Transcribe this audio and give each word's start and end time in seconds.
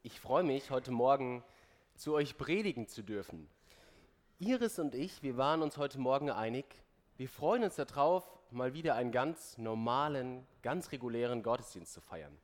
ich 0.04 0.20
freue 0.20 0.44
mich, 0.44 0.70
heute 0.70 0.92
Morgen 0.92 1.44
zu 1.96 2.14
euch 2.14 2.38
predigen 2.38 2.88
zu 2.88 3.02
dürfen. 3.02 3.48
Iris 4.38 4.78
und 4.78 4.94
ich, 4.94 5.24
wir 5.24 5.36
waren 5.36 5.64
uns 5.64 5.78
heute 5.78 6.00
Morgen 6.00 6.30
einig, 6.30 6.66
wir 7.18 7.28
freuen 7.28 7.64
uns 7.64 7.78
darauf, 7.78 8.24
mal 8.52 8.74
wieder 8.74 8.96
einen 8.96 9.12
ganz 9.12 9.58
normalen, 9.58 10.46
ganz 10.62 10.92
regulären 10.92 11.44
Gottesdienst 11.44 11.94
zu 11.94 12.02
feiern. 12.02 12.38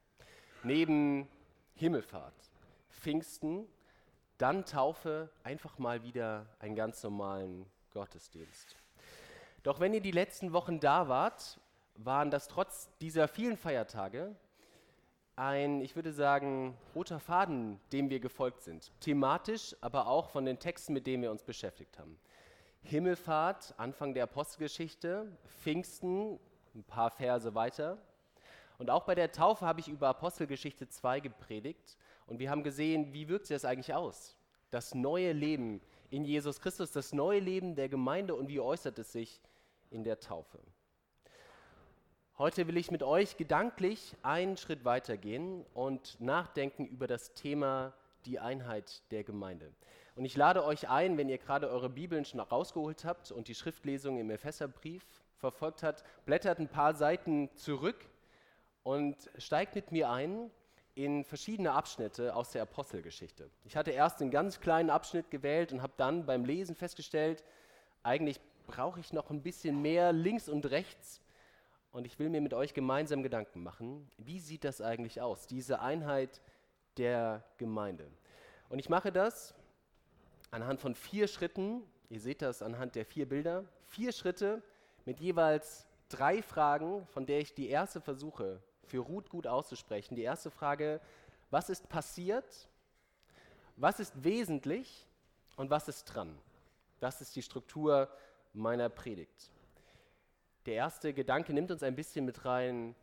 Neben 0.63 1.27
Himmelfahrt, 1.75 2.33
Pfingsten, 2.89 3.67
dann 4.37 4.65
Taufe, 4.65 5.29
einfach 5.43 5.77
mal 5.79 6.03
wieder 6.03 6.45
einen 6.59 6.75
ganz 6.75 7.03
normalen 7.03 7.65
Gottesdienst. 7.93 8.75
Doch 9.63 9.79
wenn 9.79 9.93
ihr 9.93 10.01
die 10.01 10.11
letzten 10.11 10.53
Wochen 10.53 10.79
da 10.79 11.07
wart, 11.07 11.59
waren 11.95 12.31
das 12.31 12.47
trotz 12.47 12.89
dieser 12.99 13.27
vielen 13.27 13.57
Feiertage 13.57 14.35
ein, 15.35 15.81
ich 15.81 15.95
würde 15.95 16.11
sagen, 16.11 16.75
roter 16.95 17.19
Faden, 17.19 17.79
dem 17.91 18.09
wir 18.09 18.19
gefolgt 18.19 18.61
sind. 18.61 18.91
Thematisch, 18.99 19.75
aber 19.81 20.07
auch 20.07 20.29
von 20.29 20.45
den 20.45 20.59
Texten, 20.59 20.93
mit 20.93 21.05
denen 21.05 21.21
wir 21.23 21.31
uns 21.31 21.43
beschäftigt 21.43 21.99
haben. 21.99 22.19
Himmelfahrt, 22.83 23.73
Anfang 23.77 24.13
der 24.13 24.23
Apostelgeschichte, 24.23 25.31
Pfingsten, 25.61 26.39
ein 26.75 26.83
paar 26.83 27.09
Verse 27.11 27.53
weiter. 27.55 27.97
Und 28.77 28.89
auch 28.89 29.03
bei 29.03 29.15
der 29.15 29.31
Taufe 29.31 29.65
habe 29.65 29.79
ich 29.79 29.87
über 29.87 30.07
Apostelgeschichte 30.09 30.87
2 30.87 31.19
gepredigt 31.19 31.97
und 32.27 32.39
wir 32.39 32.49
haben 32.49 32.63
gesehen, 32.63 33.13
wie 33.13 33.27
wirkt 33.27 33.47
sich 33.47 33.55
das 33.55 33.65
eigentlich 33.65 33.93
aus? 33.93 34.37
Das 34.69 34.93
neue 34.93 35.31
Leben 35.31 35.81
in 36.09 36.23
Jesus 36.23 36.59
Christus, 36.61 36.91
das 36.91 37.13
neue 37.13 37.39
Leben 37.39 37.75
der 37.75 37.89
Gemeinde 37.89 38.35
und 38.35 38.47
wie 38.47 38.59
äußert 38.59 38.99
es 38.99 39.11
sich 39.11 39.41
in 39.89 40.03
der 40.03 40.19
Taufe? 40.19 40.59
Heute 42.37 42.67
will 42.67 42.77
ich 42.77 42.91
mit 42.91 43.01
euch 43.01 43.35
gedanklich 43.35 44.15
einen 44.21 44.57
Schritt 44.57 44.85
weitergehen 44.85 45.65
und 45.73 46.21
nachdenken 46.21 46.85
über 46.85 47.07
das 47.07 47.33
Thema 47.33 47.93
die 48.25 48.37
Einheit 48.37 49.01
der 49.11 49.23
Gemeinde. 49.23 49.73
Und 50.17 50.25
ich 50.25 50.35
lade 50.35 50.65
euch 50.65 50.89
ein, 50.89 51.15
wenn 51.15 51.29
ihr 51.29 51.37
gerade 51.37 51.69
eure 51.69 51.91
Bibeln 51.91 52.25
schon 52.25 52.39
rausgeholt 52.39 53.05
habt 53.05 53.31
und 53.31 53.47
die 53.47 53.53
Schriftlesung 53.53 54.17
im 54.17 54.31
Epheserbrief 54.31 55.05
verfolgt 55.35 55.83
habt, 55.83 56.03
blättert 56.25 56.57
ein 56.57 56.67
paar 56.67 56.95
Seiten 56.95 57.51
zurück 57.55 58.09
und 58.81 59.15
steigt 59.37 59.75
mit 59.75 59.91
mir 59.91 60.09
ein 60.09 60.49
in 60.95 61.23
verschiedene 61.23 61.71
Abschnitte 61.73 62.35
aus 62.35 62.49
der 62.49 62.63
Apostelgeschichte. 62.63 63.51
Ich 63.63 63.77
hatte 63.77 63.91
erst 63.91 64.19
einen 64.19 64.31
ganz 64.31 64.59
kleinen 64.59 64.89
Abschnitt 64.89 65.29
gewählt 65.29 65.71
und 65.71 65.83
habe 65.83 65.93
dann 65.97 66.25
beim 66.25 66.45
Lesen 66.45 66.73
festgestellt, 66.73 67.43
eigentlich 68.01 68.39
brauche 68.65 68.99
ich 68.99 69.13
noch 69.13 69.29
ein 69.29 69.43
bisschen 69.43 69.83
mehr 69.83 70.13
links 70.13 70.49
und 70.49 70.65
rechts. 70.71 71.21
Und 71.91 72.07
ich 72.07 72.17
will 72.17 72.29
mir 72.29 72.41
mit 72.41 72.55
euch 72.55 72.73
gemeinsam 72.73 73.21
Gedanken 73.21 73.61
machen, 73.61 74.09
wie 74.17 74.39
sieht 74.39 74.63
das 74.63 74.81
eigentlich 74.81 75.21
aus, 75.21 75.45
diese 75.45 75.79
Einheit 75.79 76.41
der 76.97 77.43
Gemeinde. 77.59 78.09
Und 78.69 78.79
ich 78.79 78.89
mache 78.89 79.11
das 79.11 79.53
anhand 80.51 80.79
von 80.79 80.95
vier 80.95 81.27
Schritten, 81.27 81.83
ihr 82.09 82.19
seht 82.19 82.41
das 82.41 82.61
anhand 82.61 82.95
der 82.95 83.05
vier 83.05 83.27
Bilder, 83.27 83.65
vier 83.85 84.11
Schritte 84.11 84.61
mit 85.05 85.19
jeweils 85.19 85.87
drei 86.09 86.41
Fragen, 86.41 87.05
von 87.07 87.25
der 87.25 87.39
ich 87.39 87.53
die 87.53 87.69
erste 87.69 88.01
versuche, 88.01 88.61
für 88.83 88.99
Ruth 88.99 89.29
gut 89.29 89.47
auszusprechen. 89.47 90.15
Die 90.15 90.23
erste 90.23 90.51
Frage, 90.51 91.01
was 91.49 91.69
ist 91.69 91.89
passiert? 91.89 92.69
Was 93.75 93.99
ist 93.99 94.23
wesentlich? 94.23 95.05
Und 95.55 95.69
was 95.69 95.87
ist 95.87 96.05
dran? 96.05 96.37
Das 96.99 97.21
ist 97.21 97.35
die 97.35 97.41
Struktur 97.41 98.09
meiner 98.53 98.89
Predigt. 98.89 99.51
Der 100.65 100.75
erste 100.75 101.13
Gedanke 101.13 101.53
nimmt 101.53 101.71
uns 101.71 101.83
ein 101.83 101.95
bisschen 101.95 102.25
mit 102.25 102.45
rein 102.45 102.95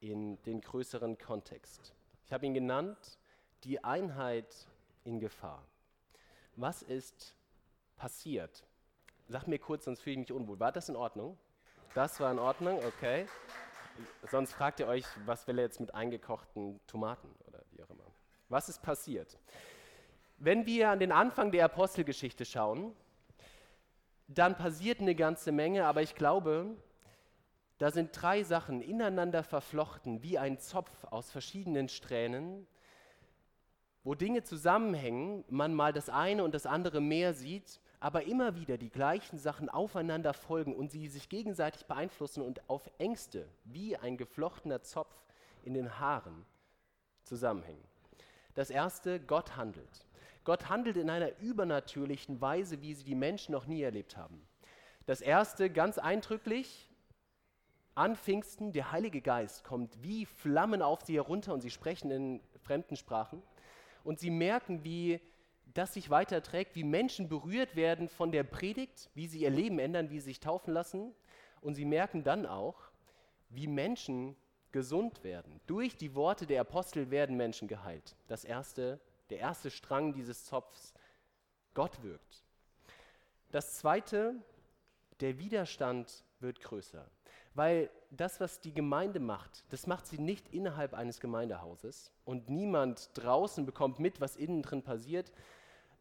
in 0.00 0.40
den 0.42 0.60
größeren 0.60 1.18
Kontext. 1.18 1.94
Ich 2.24 2.32
habe 2.32 2.46
ihn 2.46 2.54
genannt, 2.54 3.18
die 3.64 3.82
Einheit 3.82 4.66
in 5.04 5.18
Gefahr 5.18 5.64
was 6.58 6.82
ist 6.82 7.34
passiert? 7.96 8.64
Sag 9.28 9.46
mir 9.46 9.58
kurz, 9.58 9.84
sonst 9.84 10.00
fühle 10.00 10.14
ich 10.14 10.18
mich 10.18 10.32
unwohl. 10.32 10.58
War 10.58 10.72
das 10.72 10.88
in 10.88 10.96
Ordnung? 10.96 11.38
Das 11.94 12.18
war 12.20 12.30
in 12.32 12.38
Ordnung, 12.38 12.84
okay. 12.84 13.26
Sonst 14.30 14.52
fragt 14.52 14.80
ihr 14.80 14.88
euch, 14.88 15.04
was 15.24 15.46
will 15.46 15.58
er 15.58 15.64
jetzt 15.64 15.80
mit 15.80 15.94
eingekochten 15.94 16.80
Tomaten 16.86 17.28
oder 17.46 17.62
wie 17.70 17.82
auch 17.82 17.90
immer. 17.90 18.04
Was 18.48 18.68
ist 18.68 18.82
passiert? 18.82 19.38
Wenn 20.38 20.66
wir 20.66 20.90
an 20.90 21.00
den 21.00 21.12
Anfang 21.12 21.50
der 21.52 21.64
Apostelgeschichte 21.64 22.44
schauen, 22.44 22.94
dann 24.26 24.56
passiert 24.56 25.00
eine 25.00 25.14
ganze 25.14 25.52
Menge, 25.52 25.86
aber 25.86 26.02
ich 26.02 26.14
glaube, 26.14 26.76
da 27.78 27.90
sind 27.90 28.10
drei 28.20 28.42
Sachen 28.42 28.80
ineinander 28.80 29.42
verflochten, 29.42 30.22
wie 30.22 30.38
ein 30.38 30.58
Zopf 30.58 31.04
aus 31.04 31.30
verschiedenen 31.30 31.88
Strähnen, 31.88 32.66
wo 34.08 34.14
Dinge 34.14 34.42
zusammenhängen, 34.42 35.44
man 35.50 35.74
mal 35.74 35.92
das 35.92 36.08
eine 36.08 36.42
und 36.42 36.54
das 36.54 36.64
andere 36.64 36.98
mehr 36.98 37.34
sieht, 37.34 37.78
aber 38.00 38.24
immer 38.24 38.54
wieder 38.54 38.78
die 38.78 38.88
gleichen 38.88 39.36
Sachen 39.36 39.68
aufeinander 39.68 40.32
folgen 40.32 40.74
und 40.74 40.90
sie 40.90 41.08
sich 41.08 41.28
gegenseitig 41.28 41.84
beeinflussen 41.84 42.42
und 42.42 42.70
auf 42.70 42.90
Ängste 42.96 43.46
wie 43.64 43.98
ein 43.98 44.16
geflochtener 44.16 44.80
Zopf 44.80 45.14
in 45.62 45.74
den 45.74 46.00
Haaren 46.00 46.46
zusammenhängen. 47.22 47.84
Das 48.54 48.70
erste, 48.70 49.20
Gott 49.20 49.58
handelt. 49.58 50.06
Gott 50.42 50.70
handelt 50.70 50.96
in 50.96 51.10
einer 51.10 51.38
übernatürlichen 51.40 52.40
Weise, 52.40 52.80
wie 52.80 52.94
sie 52.94 53.04
die 53.04 53.14
Menschen 53.14 53.52
noch 53.52 53.66
nie 53.66 53.82
erlebt 53.82 54.16
haben. 54.16 54.40
Das 55.04 55.20
erste, 55.20 55.68
ganz 55.68 55.98
eindrücklich, 55.98 56.88
an 57.94 58.16
Pfingsten, 58.16 58.72
der 58.72 58.90
Heilige 58.90 59.20
Geist 59.20 59.64
kommt 59.64 60.02
wie 60.02 60.24
Flammen 60.24 60.80
auf 60.80 61.02
sie 61.02 61.16
herunter 61.16 61.52
und 61.52 61.60
sie 61.60 61.68
sprechen 61.68 62.10
in 62.10 62.40
fremden 62.62 62.96
Sprachen 62.96 63.42
und 64.08 64.18
sie 64.18 64.30
merken, 64.30 64.84
wie 64.84 65.20
das 65.74 65.92
sich 65.92 66.08
weiterträgt, 66.08 66.74
wie 66.74 66.82
Menschen 66.82 67.28
berührt 67.28 67.76
werden 67.76 68.08
von 68.08 68.32
der 68.32 68.42
Predigt, 68.42 69.10
wie 69.12 69.26
sie 69.26 69.40
ihr 69.40 69.50
Leben 69.50 69.78
ändern, 69.78 70.08
wie 70.08 70.18
sie 70.18 70.30
sich 70.30 70.40
taufen 70.40 70.72
lassen. 70.72 71.14
Und 71.60 71.74
sie 71.74 71.84
merken 71.84 72.24
dann 72.24 72.46
auch, 72.46 72.90
wie 73.50 73.66
Menschen 73.66 74.34
gesund 74.72 75.24
werden. 75.24 75.60
Durch 75.66 75.94
die 75.94 76.14
Worte 76.14 76.46
der 76.46 76.62
Apostel 76.62 77.10
werden 77.10 77.36
Menschen 77.36 77.68
geheilt. 77.68 78.16
Das 78.28 78.44
erste, 78.44 78.98
der 79.28 79.40
erste 79.40 79.70
Strang 79.70 80.14
dieses 80.14 80.46
Zopfs, 80.46 80.94
Gott 81.74 82.02
wirkt. 82.02 82.46
Das 83.50 83.74
zweite, 83.74 84.36
der 85.20 85.38
Widerstand 85.38 86.24
wird 86.40 86.60
größer. 86.60 87.10
Weil 87.58 87.90
das, 88.12 88.38
was 88.38 88.60
die 88.60 88.72
Gemeinde 88.72 89.18
macht, 89.18 89.64
das 89.70 89.88
macht 89.88 90.06
sie 90.06 90.20
nicht 90.20 90.54
innerhalb 90.54 90.94
eines 90.94 91.18
Gemeindehauses 91.18 92.12
und 92.24 92.48
niemand 92.48 93.10
draußen 93.14 93.66
bekommt 93.66 93.98
mit, 93.98 94.20
was 94.20 94.36
innen 94.36 94.62
drin 94.62 94.84
passiert, 94.84 95.32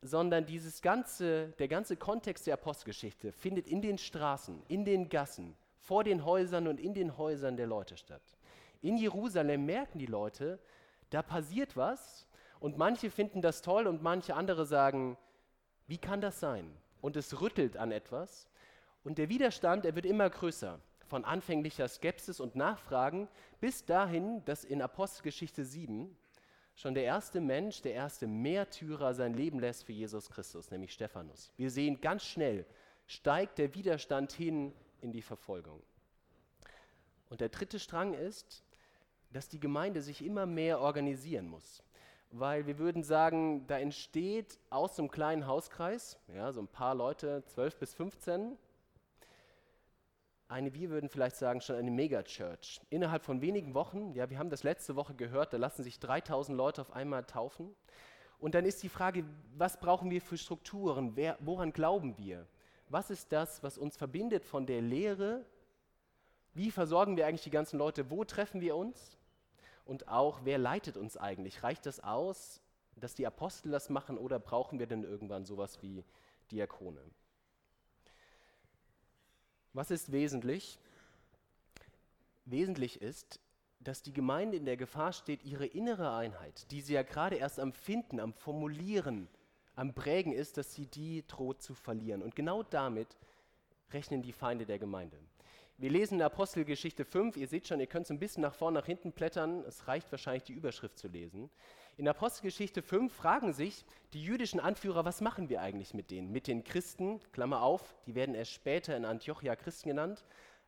sondern 0.03 0.45
dieses 0.45 0.83
ganze, 0.83 1.47
der 1.57 1.67
ganze 1.67 1.97
Kontext 1.97 2.45
der 2.45 2.53
Apostelgeschichte 2.53 3.31
findet 3.31 3.67
in 3.67 3.81
den 3.81 3.97
Straßen, 3.97 4.61
in 4.67 4.85
den 4.85 5.09
Gassen, 5.09 5.57
vor 5.79 6.03
den 6.03 6.25
Häusern 6.25 6.67
und 6.67 6.79
in 6.79 6.93
den 6.93 7.17
Häusern 7.17 7.57
der 7.57 7.65
Leute 7.65 7.97
statt. 7.97 8.37
In 8.83 8.95
Jerusalem 8.95 9.65
merken 9.65 9.97
die 9.97 10.05
Leute, 10.05 10.59
da 11.09 11.23
passiert 11.23 11.75
was 11.75 12.27
und 12.59 12.77
manche 12.77 13.09
finden 13.09 13.41
das 13.41 13.63
toll 13.63 13.87
und 13.87 14.03
manche 14.03 14.35
andere 14.35 14.67
sagen, 14.67 15.17
wie 15.87 15.97
kann 15.97 16.21
das 16.21 16.39
sein? 16.39 16.69
Und 17.01 17.17
es 17.17 17.41
rüttelt 17.41 17.77
an 17.77 17.91
etwas 17.91 18.47
und 19.03 19.17
der 19.17 19.29
Widerstand, 19.29 19.87
er 19.87 19.95
wird 19.95 20.05
immer 20.05 20.29
größer 20.29 20.79
von 21.07 21.25
anfänglicher 21.25 21.87
Skepsis 21.87 22.39
und 22.39 22.55
Nachfragen 22.55 23.27
bis 23.59 23.85
dahin, 23.85 24.43
dass 24.45 24.63
in 24.63 24.81
Apostelgeschichte 24.81 25.63
7 25.63 26.15
schon 26.75 26.93
der 26.93 27.05
erste 27.05 27.41
Mensch, 27.41 27.81
der 27.81 27.93
erste 27.93 28.27
Märtyrer 28.27 29.13
sein 29.13 29.33
Leben 29.33 29.59
lässt 29.59 29.85
für 29.85 29.93
Jesus 29.93 30.29
Christus, 30.29 30.69
nämlich 30.69 30.93
Stephanus. 30.93 31.51
Wir 31.57 31.71
sehen 31.71 31.99
ganz 32.01 32.23
schnell, 32.23 32.65
steigt 33.07 33.57
der 33.57 33.73
Widerstand 33.73 34.31
hin 34.31 34.73
in 35.01 35.11
die 35.11 35.23
Verfolgung. 35.23 35.81
Und 37.29 37.41
der 37.41 37.49
dritte 37.49 37.79
Strang 37.79 38.13
ist, 38.13 38.63
dass 39.31 39.49
die 39.49 39.59
Gemeinde 39.59 40.01
sich 40.01 40.23
immer 40.23 40.45
mehr 40.45 40.79
organisieren 40.79 41.47
muss. 41.47 41.83
Weil 42.31 42.67
wir 42.67 42.77
würden 42.77 43.03
sagen, 43.03 43.65
da 43.67 43.79
entsteht 43.79 44.59
aus 44.69 44.99
einem 44.99 45.09
kleinen 45.09 45.47
Hauskreis, 45.47 46.19
ja, 46.27 46.51
so 46.51 46.61
ein 46.61 46.67
paar 46.67 46.93
Leute, 46.93 47.43
12 47.45 47.77
bis 47.77 47.93
15, 47.93 48.57
eine, 50.49 50.73
wir 50.73 50.89
würden 50.89 51.09
vielleicht 51.09 51.35
sagen, 51.35 51.61
schon 51.61 51.75
eine 51.75 51.91
Megachurch. 51.91 52.79
Innerhalb 52.89 53.23
von 53.23 53.41
wenigen 53.41 53.73
Wochen, 53.73 54.13
ja, 54.13 54.29
wir 54.29 54.39
haben 54.39 54.49
das 54.49 54.63
letzte 54.63 54.95
Woche 54.95 55.13
gehört, 55.13 55.53
da 55.53 55.57
lassen 55.57 55.83
sich 55.83 55.99
3000 55.99 56.57
Leute 56.57 56.81
auf 56.81 56.91
einmal 56.91 57.25
taufen. 57.25 57.75
Und 58.39 58.55
dann 58.55 58.65
ist 58.65 58.83
die 58.83 58.89
Frage, 58.89 59.25
was 59.55 59.79
brauchen 59.79 60.09
wir 60.09 60.21
für 60.21 60.37
Strukturen? 60.37 61.15
Wer, 61.15 61.37
woran 61.39 61.73
glauben 61.73 62.17
wir? 62.17 62.47
Was 62.89 63.09
ist 63.09 63.31
das, 63.31 63.63
was 63.63 63.77
uns 63.77 63.97
verbindet 63.97 64.45
von 64.45 64.65
der 64.65 64.81
Lehre? 64.81 65.45
Wie 66.53 66.71
versorgen 66.71 67.17
wir 67.17 67.27
eigentlich 67.27 67.43
die 67.43 67.49
ganzen 67.49 67.77
Leute? 67.77 68.09
Wo 68.09 68.23
treffen 68.23 68.61
wir 68.61 68.75
uns? 68.75 69.17
Und 69.85 70.07
auch, 70.07 70.41
wer 70.43 70.57
leitet 70.57 70.97
uns 70.97 71.17
eigentlich? 71.17 71.63
Reicht 71.63 71.85
das 71.85 71.99
aus, 71.99 72.61
dass 72.95 73.15
die 73.15 73.27
Apostel 73.27 73.71
das 73.71 73.89
machen 73.89 74.17
oder 74.17 74.39
brauchen 74.39 74.79
wir 74.79 74.87
denn 74.87 75.03
irgendwann 75.03 75.45
sowas 75.45 75.81
wie 75.81 76.03
Diakone? 76.51 77.01
Was 79.77 79.91
ist 79.91 80.11
wesentlich? 80.11 80.79
Wesentlich 82.45 82.99
ist, 82.99 83.39
dass 83.79 84.01
die 84.01 84.11
Gemeinde 84.11 84.57
in 84.57 84.65
der 84.65 84.75
Gefahr 84.75 85.13
steht, 85.13 85.43
ihre 85.43 85.67
innere 85.67 86.15
Einheit, 86.15 86.71
die 86.71 86.81
sie 86.81 86.93
ja 86.95 87.03
gerade 87.03 87.35
erst 87.35 87.59
am 87.59 87.73
Finden, 87.73 88.19
am 88.19 88.33
Formulieren, 88.33 89.27
am 89.75 89.93
Prägen 89.93 90.33
ist, 90.33 90.57
dass 90.57 90.73
sie 90.73 90.87
die 90.87 91.23
droht 91.27 91.61
zu 91.61 91.75
verlieren. 91.75 92.23
Und 92.23 92.35
genau 92.35 92.63
damit 92.63 93.07
rechnen 93.93 94.23
die 94.23 94.33
Feinde 94.33 94.65
der 94.65 94.79
Gemeinde. 94.79 95.19
Wir 95.77 95.91
lesen 95.91 96.15
in 96.15 96.23
Apostelgeschichte 96.23 97.05
5, 97.05 97.37
ihr 97.37 97.47
seht 97.47 97.67
schon, 97.67 97.79
ihr 97.79 97.85
könnt 97.85 98.07
so 98.07 98.15
ein 98.15 98.19
bisschen 98.19 98.41
nach 98.41 98.55
vorne, 98.55 98.79
nach 98.79 98.87
hinten 98.87 99.11
blättern, 99.11 99.63
es 99.67 99.87
reicht 99.87 100.11
wahrscheinlich 100.11 100.41
die 100.41 100.53
Überschrift 100.53 100.97
zu 100.97 101.07
lesen. 101.07 101.51
In 101.97 102.07
Apostelgeschichte 102.07 102.83
5 102.83 103.11
fragen 103.11 103.53
sich 103.53 103.83
die 104.13 104.23
jüdischen 104.23 104.59
Anführer, 104.59 105.03
was 105.03 105.19
machen 105.19 105.49
wir 105.49 105.61
eigentlich 105.61 105.95
mit 105.95 106.11
denen? 106.11 106.31
Mit 106.31 106.45
den 106.45 106.63
Christen, 106.63 107.19
Klammer 107.31 107.63
auf, 107.63 107.95
die 108.05 108.13
werden 108.13 108.35
erst 108.35 108.51
später 108.51 108.95
in 108.95 109.03
Antiochia 109.03 109.55
Christen 109.55 109.89
genannt, 109.89 110.23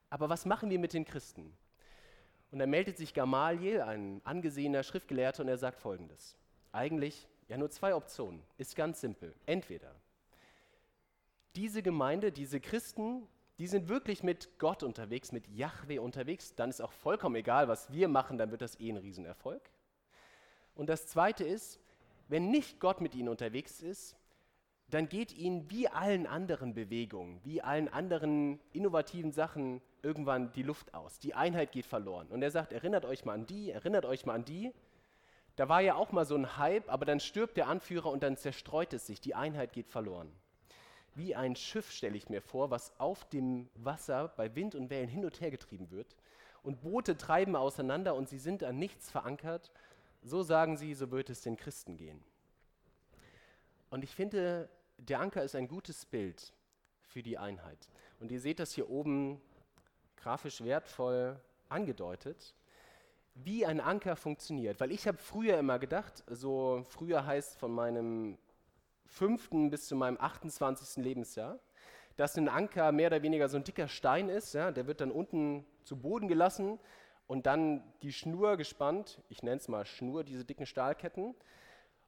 aber 0.10 0.28
was 0.30 0.48
machen 0.48 0.72
wir 0.72 0.80
mit 0.80 0.94
den 0.94 1.06
Christen? 1.06 1.56
Und 2.50 2.58
dann 2.58 2.72
meldet 2.72 2.98
sich 2.98 3.14
Gamaliel, 3.14 3.82
ein 3.82 4.22
angesehener 4.24 4.82
Schriftgelehrter, 4.82 5.44
und 5.44 5.50
er 5.50 5.60
sagt 5.60 5.80
folgendes. 5.80 6.36
Eigentlich 6.72 7.28
ja 7.48 7.58
nur 7.58 7.70
zwei 7.70 7.94
Optionen, 7.94 8.42
ist 8.58 8.76
ganz 8.76 9.00
simpel. 9.00 9.36
Entweder 9.46 9.94
diese 11.56 11.84
Gemeinde, 11.84 12.32
diese 12.32 12.60
Christen, 12.60 13.28
die 13.60 13.68
sind 13.68 13.88
wirklich 13.88 14.24
mit 14.24 14.58
Gott 14.58 14.82
unterwegs, 14.82 15.32
mit 15.32 15.48
Yahweh 15.48 16.00
unterwegs, 16.00 16.56
dann 16.56 16.72
ist 16.72 16.82
auch 16.82 16.92
vollkommen 16.92 17.36
egal, 17.36 17.68
was 17.68 17.92
wir 17.92 18.08
machen, 18.08 18.40
dann 18.40 18.50
wird 18.50 18.64
das 18.64 18.80
eh 18.80 18.90
ein 18.90 18.98
Riesenerfolg. 18.98 19.62
Und 20.80 20.88
das 20.88 21.08
Zweite 21.08 21.44
ist, 21.44 21.80
wenn 22.30 22.50
nicht 22.52 22.80
Gott 22.80 23.02
mit 23.02 23.14
ihnen 23.14 23.28
unterwegs 23.28 23.82
ist, 23.82 24.16
dann 24.90 25.10
geht 25.10 25.38
ihnen 25.38 25.70
wie 25.70 25.88
allen 25.88 26.26
anderen 26.26 26.74
Bewegungen, 26.74 27.40
wie 27.44 27.62
allen 27.62 27.90
anderen 27.90 28.60
innovativen 28.72 29.32
Sachen 29.32 29.82
irgendwann 30.02 30.52
die 30.54 30.64
Luft 30.64 30.94
aus. 30.94 31.20
Die 31.20 31.36
Einheit 31.36 31.74
geht 31.74 31.86
verloren. 31.86 32.28
Und 32.28 32.42
er 32.42 32.50
sagt, 32.50 32.72
erinnert 32.72 33.04
euch 33.04 33.26
mal 33.26 33.34
an 33.34 33.46
die, 33.46 33.72
erinnert 33.72 34.06
euch 34.06 34.26
mal 34.26 34.36
an 34.36 34.46
die. 34.46 34.72
Da 35.58 35.68
war 35.68 35.82
ja 35.82 35.96
auch 35.96 36.14
mal 36.14 36.26
so 36.26 36.36
ein 36.36 36.58
Hype, 36.58 36.90
aber 36.90 37.06
dann 37.06 37.20
stirbt 37.20 37.58
der 37.58 37.68
Anführer 37.68 38.10
und 38.10 38.24
dann 38.24 38.38
zerstreut 38.38 38.94
es 38.94 39.06
sich. 39.06 39.20
Die 39.20 39.36
Einheit 39.36 39.74
geht 39.74 39.90
verloren 39.90 40.32
wie 41.20 41.36
ein 41.36 41.56
Schiff, 41.56 41.92
stelle 41.92 42.18
ich 42.18 42.30
mir 42.30 42.42
vor, 42.42 42.72
was 42.72 42.98
auf 43.00 43.26
dem 43.26 43.70
Wasser 43.76 44.30
bei 44.30 44.56
Wind 44.56 44.76
und 44.76 44.90
Wellen 44.90 45.10
hin 45.10 45.26
und 45.26 45.42
her 45.42 45.52
getrieben 45.52 45.92
wird. 45.92 46.16
Und 46.64 46.82
Boote 46.82 47.18
treiben 47.18 47.56
auseinander 47.56 48.16
und 48.16 48.30
sie 48.30 48.40
sind 48.40 48.64
an 48.64 48.78
nichts 48.78 49.10
verankert. 49.10 49.72
So 50.22 50.44
sagen 50.44 50.78
sie, 50.78 50.94
so 50.94 51.12
wird 51.12 51.30
es 51.30 51.42
den 51.42 51.58
Christen 51.58 51.98
gehen. 51.98 52.24
Und 53.90 54.04
ich 54.04 54.14
finde, 54.14 54.70
der 54.98 55.20
Anker 55.20 55.44
ist 55.44 55.56
ein 55.56 55.68
gutes 55.68 56.06
Bild 56.06 56.54
für 57.02 57.24
die 57.24 57.38
Einheit. 57.38 57.90
Und 58.20 58.32
ihr 58.32 58.40
seht 58.40 58.60
das 58.60 58.74
hier 58.74 58.90
oben 58.90 59.42
grafisch 60.18 60.64
wertvoll 60.64 61.40
angedeutet, 61.70 62.54
wie 63.36 63.66
ein 63.66 63.80
Anker 63.80 64.16
funktioniert. 64.16 64.80
Weil 64.80 64.92
ich 64.92 65.08
habe 65.08 65.18
früher 65.18 65.58
immer 65.58 65.80
gedacht, 65.80 66.24
so 66.28 66.86
früher 66.90 67.26
heißt 67.26 67.58
von 67.58 67.72
meinem 67.72 68.38
fünften 69.06 69.70
bis 69.70 69.88
zu 69.88 69.96
meinem 69.96 70.18
28. 70.20 71.04
Lebensjahr, 71.04 71.60
dass 72.18 72.38
ein 72.38 72.50
Anker 72.50 72.92
mehr 72.92 73.08
oder 73.08 73.24
weniger 73.24 73.48
so 73.48 73.58
ein 73.58 73.64
dicker 73.64 73.88
Stein 73.88 74.30
ist, 74.30 74.54
ja, 74.54 74.72
der 74.72 74.88
wird 74.88 75.02
dann 75.02 75.12
unten 75.12 75.66
zu 75.84 75.96
Boden 75.96 76.28
gelassen 76.28 76.80
und 77.30 77.46
dann 77.46 77.84
die 78.02 78.12
Schnur 78.12 78.58
gespannt, 78.58 79.22
ich 79.30 79.44
nenne 79.44 79.58
es 79.58 79.68
mal 79.68 79.86
Schnur, 79.86 80.24
diese 80.24 80.44
dicken 80.44 80.66
Stahlketten, 80.66 81.36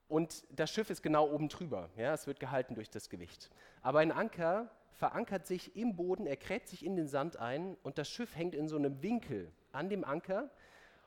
und 0.07 0.43
das 0.49 0.71
Schiff 0.71 0.89
ist 0.89 1.03
genau 1.03 1.29
oben 1.29 1.47
drüber, 1.47 1.91
ja, 1.95 2.11
es 2.11 2.25
wird 2.25 2.39
gehalten 2.39 2.73
durch 2.73 2.89
das 2.89 3.07
Gewicht. 3.07 3.51
Aber 3.83 3.99
ein 3.99 4.11
Anker 4.11 4.71
verankert 4.93 5.45
sich 5.45 5.75
im 5.75 5.95
Boden, 5.95 6.25
er 6.25 6.37
kräht 6.37 6.67
sich 6.67 6.83
in 6.83 6.95
den 6.95 7.07
Sand 7.07 7.37
ein 7.37 7.77
und 7.83 7.99
das 7.99 8.09
Schiff 8.09 8.35
hängt 8.35 8.55
in 8.55 8.67
so 8.67 8.77
einem 8.77 9.03
Winkel 9.03 9.51
an 9.71 9.89
dem 9.89 10.03
Anker 10.03 10.49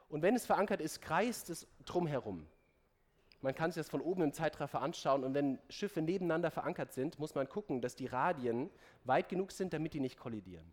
und 0.08 0.22
wenn 0.22 0.36
es 0.36 0.46
verankert 0.46 0.80
ist, 0.80 1.02
kreist 1.02 1.50
es 1.50 1.66
drumherum. 1.84 2.46
Man 3.40 3.56
kann 3.56 3.72
sich 3.72 3.80
das 3.80 3.90
von 3.90 4.00
oben 4.00 4.22
im 4.22 4.32
Zeitraffer 4.32 4.80
anschauen 4.80 5.24
und 5.24 5.34
wenn 5.34 5.58
Schiffe 5.68 6.00
nebeneinander 6.00 6.52
verankert 6.52 6.92
sind, 6.92 7.18
muss 7.18 7.34
man 7.34 7.48
gucken, 7.48 7.80
dass 7.80 7.96
die 7.96 8.06
Radien 8.06 8.70
weit 9.02 9.28
genug 9.28 9.50
sind, 9.50 9.72
damit 9.72 9.92
die 9.92 10.00
nicht 10.00 10.18
kollidieren. 10.18 10.70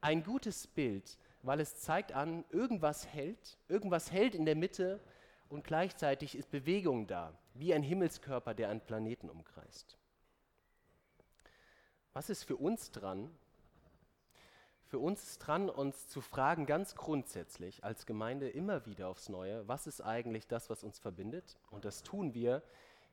Ein 0.00 0.22
gutes 0.22 0.66
Bild, 0.66 1.18
weil 1.44 1.60
es 1.60 1.76
zeigt 1.76 2.12
an, 2.12 2.44
irgendwas 2.50 3.06
hält, 3.06 3.58
irgendwas 3.68 4.10
hält 4.10 4.34
in 4.34 4.46
der 4.46 4.56
Mitte 4.56 5.00
und 5.48 5.64
gleichzeitig 5.64 6.36
ist 6.36 6.50
Bewegung 6.50 7.06
da, 7.06 7.32
wie 7.52 7.74
ein 7.74 7.82
Himmelskörper, 7.82 8.54
der 8.54 8.70
einen 8.70 8.80
Planeten 8.80 9.28
umkreist. 9.28 9.98
Was 12.14 12.30
ist 12.30 12.44
für 12.44 12.56
uns 12.56 12.90
dran, 12.92 13.30
für 14.86 14.98
uns 14.98 15.22
ist 15.24 15.38
dran, 15.38 15.68
uns 15.68 16.08
zu 16.08 16.20
fragen, 16.20 16.66
ganz 16.66 16.94
grundsätzlich 16.94 17.84
als 17.84 18.06
Gemeinde 18.06 18.48
immer 18.48 18.86
wieder 18.86 19.08
aufs 19.08 19.28
Neue, 19.28 19.66
was 19.68 19.86
ist 19.86 20.00
eigentlich 20.00 20.46
das, 20.46 20.70
was 20.70 20.84
uns 20.84 20.98
verbindet? 20.98 21.58
Und 21.70 21.84
das 21.84 22.02
tun 22.02 22.32
wir 22.32 22.62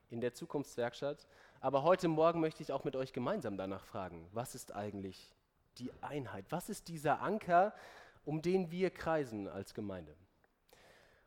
in 0.08 0.20
der 0.20 0.32
Zukunftswerkstatt. 0.32 1.26
Aber 1.60 1.82
heute 1.82 2.08
Morgen 2.08 2.40
möchte 2.40 2.62
ich 2.62 2.72
auch 2.72 2.84
mit 2.84 2.96
euch 2.96 3.12
gemeinsam 3.12 3.56
danach 3.56 3.84
fragen, 3.84 4.28
was 4.32 4.54
ist 4.54 4.74
eigentlich 4.74 5.34
die 5.78 5.92
Einheit? 6.02 6.44
Was 6.50 6.68
ist 6.68 6.88
dieser 6.88 7.20
Anker, 7.20 7.74
um 8.24 8.42
den 8.42 8.70
wir 8.70 8.90
kreisen 8.90 9.48
als 9.48 9.74
Gemeinde? 9.74 10.14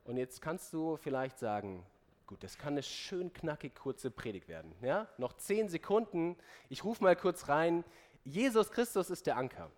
Und 0.04 0.18
jetzt 0.18 0.42
kannst 0.42 0.72
du 0.74 0.98
vielleicht 0.98 1.40
sagen, 1.40 1.86
gut, 2.28 2.44
das 2.44 2.58
kann 2.58 2.74
eine 2.74 2.84
schön 2.84 3.34
knackig 3.34 3.76
kurze 3.76 4.12
Predigt 4.12 4.48
werden. 4.48 4.74
Ja? 4.82 5.08
Noch 5.18 5.34
zehn 5.34 5.70
Sekunden, 5.70 6.38
ich 6.70 6.84
rufe 6.84 7.04
mal 7.04 7.16
kurz 7.16 7.48
rein, 7.50 7.84
Jesus 8.24 8.72
Christus 8.72 9.10
ist 9.10 9.28
der 9.28 9.38
Anker. 9.38 9.72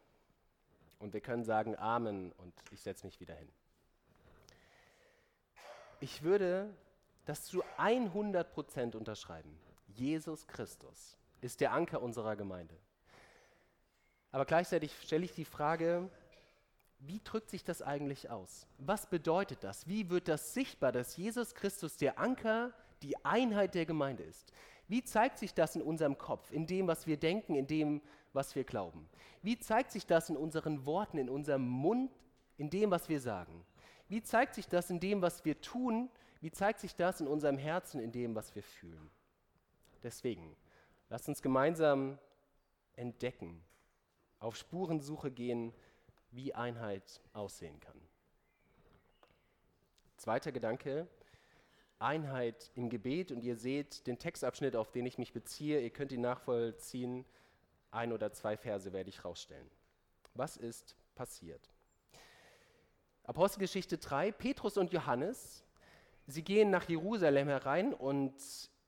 Und 1.00 1.14
wir 1.14 1.22
können 1.22 1.44
sagen 1.44 1.78
Amen 1.78 2.32
und 2.34 2.54
ich 2.72 2.82
setze 2.82 3.06
mich 3.06 3.20
wieder 3.20 3.36
hin. 3.36 3.50
Ich 6.00 6.24
würde 6.24 6.74
das 7.26 7.46
zu 7.46 7.64
100% 7.78 8.96
unterschreiben. 8.96 9.60
Jesus 9.88 10.48
Christus 10.48 11.18
ist 11.42 11.62
der 11.62 11.74
Anker 11.74 12.02
unserer 12.02 12.36
Gemeinde. 12.36 12.76
Aber 14.32 14.46
gleichzeitig 14.46 14.94
stelle 15.04 15.26
ich 15.26 15.34
die 15.34 15.46
Frage, 15.46 16.10
wie 17.08 17.22
drückt 17.24 17.50
sich 17.50 17.64
das 17.64 17.82
eigentlich 17.82 18.30
aus? 18.30 18.68
Was 18.78 19.08
bedeutet 19.08 19.64
das? 19.64 19.88
Wie 19.88 20.10
wird 20.10 20.28
das 20.28 20.54
sichtbar, 20.54 20.92
dass 20.92 21.16
Jesus 21.16 21.56
Christus 21.56 21.98
der 21.98 22.20
Anker, 22.20 22.74
die 23.02 23.24
Einheit 23.26 23.76
der 23.76 23.86
Gemeinde 23.86 24.24
ist? 24.24 24.52
Wie 24.88 25.04
zeigt 25.04 25.40
sich 25.40 25.54
das 25.54 25.76
in 25.76 25.82
unserem 25.82 26.18
Kopf, 26.18 26.52
in 26.52 26.66
dem, 26.68 26.88
was 26.88 27.08
wir 27.08 27.18
denken, 27.18 27.56
in 27.56 27.68
dem, 27.68 28.02
was 28.34 28.56
wir 28.56 28.64
glauben? 28.64 29.08
Wie 29.42 29.58
zeigt 29.58 29.92
sich 29.92 30.06
das 30.06 30.30
in 30.30 30.38
unseren 30.38 30.86
Worten, 30.86 31.18
in 31.18 31.30
unserem 31.30 31.68
Mund, 31.68 32.12
in 32.58 32.70
dem, 32.70 32.92
was 32.92 33.10
wir 33.10 33.20
sagen? 33.20 33.66
Wie 34.10 34.22
zeigt 34.24 34.56
sich 34.56 34.68
das 34.68 34.90
in 34.90 35.00
dem, 35.00 35.22
was 35.22 35.44
wir 35.46 35.60
tun? 35.62 36.10
Wie 36.42 36.52
zeigt 36.52 36.80
sich 36.80 36.96
das 36.96 37.22
in 37.22 37.28
unserem 37.28 37.58
Herzen, 37.58 38.00
in 38.00 38.12
dem, 38.12 38.36
was 38.36 38.56
wir 38.56 38.64
fühlen? 38.64 39.10
Deswegen, 40.04 40.56
lasst 41.10 41.28
uns 41.28 41.42
gemeinsam 41.42 42.18
entdecken, 42.96 43.62
auf 44.40 44.56
Spurensuche 44.56 45.32
gehen, 45.32 45.74
wie 46.38 46.54
Einheit 46.54 47.20
aussehen 47.34 47.80
kann. 47.80 48.00
Zweiter 50.18 50.52
Gedanke, 50.52 51.08
Einheit 51.98 52.72
im 52.76 52.90
Gebet 52.90 53.32
und 53.32 53.44
ihr 53.44 53.58
seht 53.58 54.06
den 54.06 54.20
Textabschnitt, 54.20 54.76
auf 54.76 54.92
den 54.92 55.08
ich 55.08 55.18
mich 55.18 55.34
beziehe. 55.34 55.82
Ihr 55.82 55.90
könnt 55.90 56.12
ihn 56.12 56.22
nachvollziehen. 56.22 57.26
Ein 57.90 58.14
oder 58.14 58.32
zwei 58.32 58.56
Verse 58.56 58.94
werde 58.94 59.10
ich 59.10 59.26
rausstellen. 59.26 59.68
Was 60.36 60.58
ist 60.58 60.96
passiert? 61.16 61.72
Apostelgeschichte 63.24 63.98
3, 63.98 64.32
Petrus 64.32 64.78
und 64.78 64.94
Johannes, 64.94 65.66
sie 66.28 66.44
gehen 66.44 66.70
nach 66.70 66.88
Jerusalem 66.88 67.48
herein 67.48 67.94
und 67.94 68.36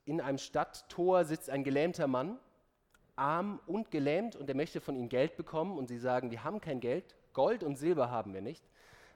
in 0.06 0.22
einem 0.22 0.38
Stadttor 0.38 1.26
sitzt 1.26 1.50
ein 1.50 1.64
gelähmter 1.64 2.08
Mann, 2.08 2.40
arm 3.16 3.60
und 3.66 3.90
gelähmt 3.90 4.36
und 4.36 4.48
er 4.50 4.56
möchte 4.56 4.80
von 4.82 4.96
ihnen 4.96 5.10
Geld 5.10 5.36
bekommen 5.36 5.78
und 5.78 5.88
sie 5.88 5.98
sagen, 5.98 6.30
wir 6.32 6.44
haben 6.44 6.62
kein 6.62 6.80
Geld, 6.80 7.16
Gold 7.34 7.64
und 7.64 7.78
Silber 7.78 8.10
haben 8.10 8.34
wir 8.34 8.42
nicht. 8.42 8.64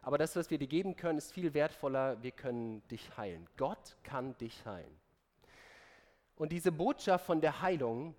Aber 0.01 0.17
das, 0.17 0.35
was 0.35 0.49
wir 0.49 0.57
dir 0.57 0.67
geben 0.67 0.95
können, 0.95 1.17
ist 1.17 1.31
viel 1.31 1.53
wertvoller. 1.53 2.21
Wir 2.21 2.31
können 2.31 2.85
dich 2.89 3.15
heilen. 3.17 3.47
Gott 3.57 3.95
kann 4.03 4.37
dich 4.37 4.65
heilen. 4.65 4.99
Und 6.35 6.51
diese 6.51 6.71
Botschaft 6.71 7.25
von 7.25 7.39
der 7.39 7.61
Heilung, 7.61 8.15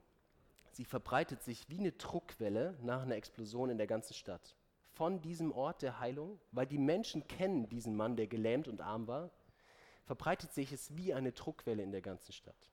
sie 0.72 0.84
verbreitet 0.84 1.42
sich 1.42 1.68
wie 1.68 1.78
eine 1.78 1.92
Druckwelle 1.92 2.76
nach 2.80 3.02
einer 3.02 3.16
Explosion 3.16 3.70
in 3.70 3.76
der 3.76 3.86
ganzen 3.86 4.14
Stadt. 4.14 4.56
Von 4.92 5.20
diesem 5.20 5.52
Ort 5.52 5.82
der 5.82 5.98
Heilung, 5.98 6.40
weil 6.52 6.66
die 6.66 6.78
Menschen 6.78 7.26
kennen 7.26 7.68
diesen 7.68 7.96
Mann, 7.96 8.16
der 8.16 8.28
gelähmt 8.28 8.68
und 8.68 8.80
arm 8.80 9.06
war, 9.06 9.30
verbreitet 10.04 10.52
sich 10.52 10.72
es 10.72 10.96
wie 10.96 11.12
eine 11.12 11.32
Druckwelle 11.32 11.82
in 11.82 11.92
der 11.92 12.02
ganzen 12.02 12.32
Stadt. 12.32 12.70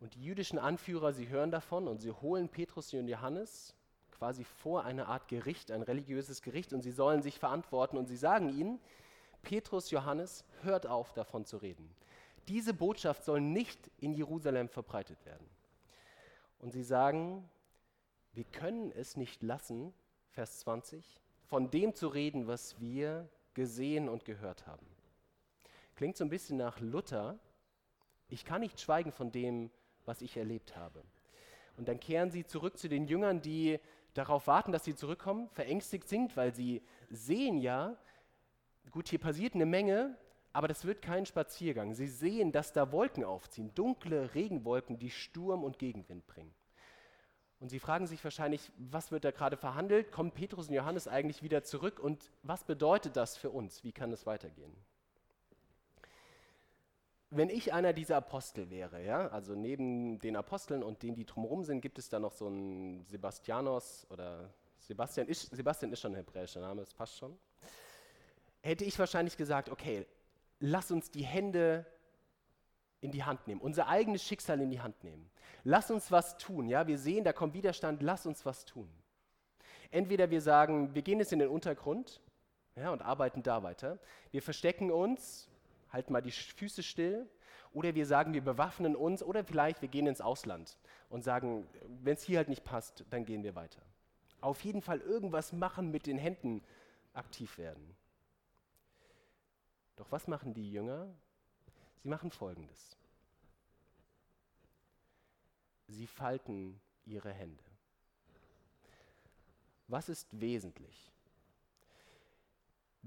Und 0.00 0.14
die 0.14 0.22
jüdischen 0.22 0.58
Anführer, 0.58 1.12
sie 1.12 1.28
hören 1.28 1.50
davon 1.50 1.88
und 1.88 2.00
sie 2.00 2.10
holen 2.10 2.48
Petrus 2.48 2.92
und 2.92 3.08
Johannes 3.08 3.74
quasi 4.18 4.44
vor 4.44 4.84
eine 4.84 5.06
Art 5.06 5.28
Gericht, 5.28 5.70
ein 5.70 5.82
religiöses 5.82 6.42
Gericht, 6.42 6.72
und 6.72 6.82
sie 6.82 6.90
sollen 6.90 7.22
sich 7.22 7.38
verantworten 7.38 7.96
und 7.96 8.06
sie 8.06 8.16
sagen 8.16 8.48
ihnen, 8.48 8.80
Petrus, 9.42 9.90
Johannes, 9.90 10.44
hört 10.62 10.86
auf 10.86 11.12
davon 11.12 11.44
zu 11.44 11.58
reden. 11.58 11.88
Diese 12.48 12.74
Botschaft 12.74 13.24
soll 13.24 13.40
nicht 13.40 13.90
in 13.98 14.12
Jerusalem 14.12 14.68
verbreitet 14.68 15.24
werden. 15.26 15.46
Und 16.58 16.72
sie 16.72 16.82
sagen, 16.82 17.48
wir 18.32 18.44
können 18.44 18.92
es 18.92 19.16
nicht 19.16 19.42
lassen, 19.42 19.92
Vers 20.30 20.60
20, 20.60 21.20
von 21.44 21.70
dem 21.70 21.94
zu 21.94 22.08
reden, 22.08 22.46
was 22.46 22.80
wir 22.80 23.28
gesehen 23.54 24.08
und 24.08 24.24
gehört 24.24 24.66
haben. 24.66 24.86
Klingt 25.94 26.16
so 26.16 26.24
ein 26.24 26.30
bisschen 26.30 26.58
nach 26.58 26.80
Luther. 26.80 27.38
Ich 28.28 28.44
kann 28.44 28.60
nicht 28.60 28.80
schweigen 28.80 29.12
von 29.12 29.32
dem, 29.32 29.70
was 30.04 30.20
ich 30.20 30.36
erlebt 30.36 30.76
habe. 30.76 31.02
Und 31.76 31.88
dann 31.88 32.00
kehren 32.00 32.30
sie 32.30 32.44
zurück 32.44 32.78
zu 32.78 32.88
den 32.88 33.06
Jüngern, 33.06 33.40
die 33.40 33.78
darauf 34.16 34.46
warten, 34.46 34.72
dass 34.72 34.84
sie 34.84 34.94
zurückkommen, 34.94 35.48
verängstigt 35.50 36.08
sind, 36.08 36.36
weil 36.36 36.54
sie 36.54 36.82
sehen 37.10 37.58
ja, 37.58 37.96
gut, 38.90 39.08
hier 39.08 39.18
passiert 39.18 39.54
eine 39.54 39.66
Menge, 39.66 40.16
aber 40.52 40.68
das 40.68 40.84
wird 40.84 41.02
kein 41.02 41.26
Spaziergang. 41.26 41.92
Sie 41.94 42.06
sehen, 42.06 42.52
dass 42.52 42.72
da 42.72 42.90
Wolken 42.92 43.24
aufziehen, 43.24 43.74
dunkle 43.74 44.34
Regenwolken, 44.34 44.98
die 44.98 45.10
Sturm 45.10 45.64
und 45.64 45.78
Gegenwind 45.78 46.26
bringen. 46.26 46.54
Und 47.58 47.68
sie 47.70 47.78
fragen 47.78 48.06
sich 48.06 48.22
wahrscheinlich, 48.22 48.70
was 48.76 49.10
wird 49.10 49.24
da 49.24 49.30
gerade 49.30 49.56
verhandelt? 49.56 50.12
Kommen 50.12 50.30
Petrus 50.30 50.68
und 50.68 50.74
Johannes 50.74 51.08
eigentlich 51.08 51.42
wieder 51.42 51.62
zurück? 51.62 51.98
Und 51.98 52.30
was 52.42 52.64
bedeutet 52.64 53.16
das 53.16 53.36
für 53.36 53.50
uns? 53.50 53.82
Wie 53.82 53.92
kann 53.92 54.12
es 54.12 54.26
weitergehen? 54.26 54.74
Wenn 57.30 57.50
ich 57.50 57.72
einer 57.72 57.92
dieser 57.92 58.16
Apostel 58.18 58.70
wäre, 58.70 59.04
ja, 59.04 59.28
also 59.28 59.54
neben 59.54 60.20
den 60.20 60.36
Aposteln 60.36 60.82
und 60.82 61.02
denen, 61.02 61.16
die 61.16 61.26
drumherum 61.26 61.64
sind, 61.64 61.80
gibt 61.80 61.98
es 61.98 62.08
da 62.08 62.20
noch 62.20 62.32
so 62.32 62.46
einen 62.46 63.04
Sebastianos 63.06 64.06
oder 64.10 64.54
Sebastian 64.78 65.26
ist, 65.26 65.54
Sebastian 65.54 65.92
ist 65.92 66.00
schon 66.00 66.12
ein 66.12 66.16
hebräischer 66.16 66.60
Name, 66.60 66.82
das 66.82 66.94
passt 66.94 67.18
schon. 67.18 67.36
Hätte 68.62 68.84
ich 68.84 68.96
wahrscheinlich 68.98 69.36
gesagt, 69.36 69.68
okay, 69.70 70.06
lass 70.60 70.92
uns 70.92 71.10
die 71.10 71.24
Hände 71.24 71.84
in 73.00 73.10
die 73.10 73.24
Hand 73.24 73.46
nehmen, 73.48 73.60
unser 73.60 73.88
eigenes 73.88 74.22
Schicksal 74.22 74.60
in 74.60 74.70
die 74.70 74.80
Hand 74.80 75.02
nehmen. 75.02 75.28
Lass 75.64 75.90
uns 75.90 76.12
was 76.12 76.38
tun. 76.38 76.68
Ja, 76.68 76.86
wir 76.86 76.98
sehen, 76.98 77.24
da 77.24 77.32
kommt 77.32 77.54
Widerstand, 77.54 78.02
lass 78.02 78.26
uns 78.26 78.46
was 78.46 78.64
tun. 78.64 78.88
Entweder 79.90 80.30
wir 80.30 80.40
sagen, 80.40 80.94
wir 80.94 81.02
gehen 81.02 81.18
jetzt 81.18 81.32
in 81.32 81.40
den 81.40 81.48
Untergrund 81.48 82.20
ja, 82.76 82.90
und 82.90 83.02
arbeiten 83.02 83.42
da 83.42 83.62
weiter. 83.62 83.98
Wir 84.30 84.42
verstecken 84.42 84.90
uns, 84.90 85.48
halten 85.90 86.12
mal 86.12 86.22
die 86.22 86.30
Füße 86.30 86.82
still. 86.82 87.28
Oder 87.72 87.94
wir 87.94 88.06
sagen, 88.06 88.32
wir 88.32 88.42
bewaffnen 88.42 88.96
uns. 88.96 89.22
Oder 89.22 89.44
vielleicht 89.44 89.82
wir 89.82 89.88
gehen 89.88 90.06
ins 90.06 90.20
Ausland 90.20 90.78
und 91.10 91.22
sagen, 91.22 91.66
wenn 92.02 92.14
es 92.14 92.22
hier 92.22 92.38
halt 92.38 92.48
nicht 92.48 92.64
passt, 92.64 93.04
dann 93.10 93.24
gehen 93.24 93.42
wir 93.42 93.54
weiter. 93.54 93.82
Auf 94.40 94.62
jeden 94.64 94.82
Fall 94.82 95.00
irgendwas 95.00 95.52
machen, 95.52 95.90
mit 95.90 96.06
den 96.06 96.18
Händen 96.18 96.62
aktiv 97.12 97.58
werden. 97.58 97.96
Doch 99.96 100.12
was 100.12 100.28
machen 100.28 100.54
die 100.54 100.70
Jünger? 100.70 101.08
Sie 102.02 102.08
machen 102.08 102.30
Folgendes. 102.30 102.96
Sie 105.88 106.06
falten 106.06 106.80
ihre 107.04 107.32
Hände. 107.32 107.64
Was 109.88 110.08
ist 110.08 110.40
wesentlich? 110.40 111.12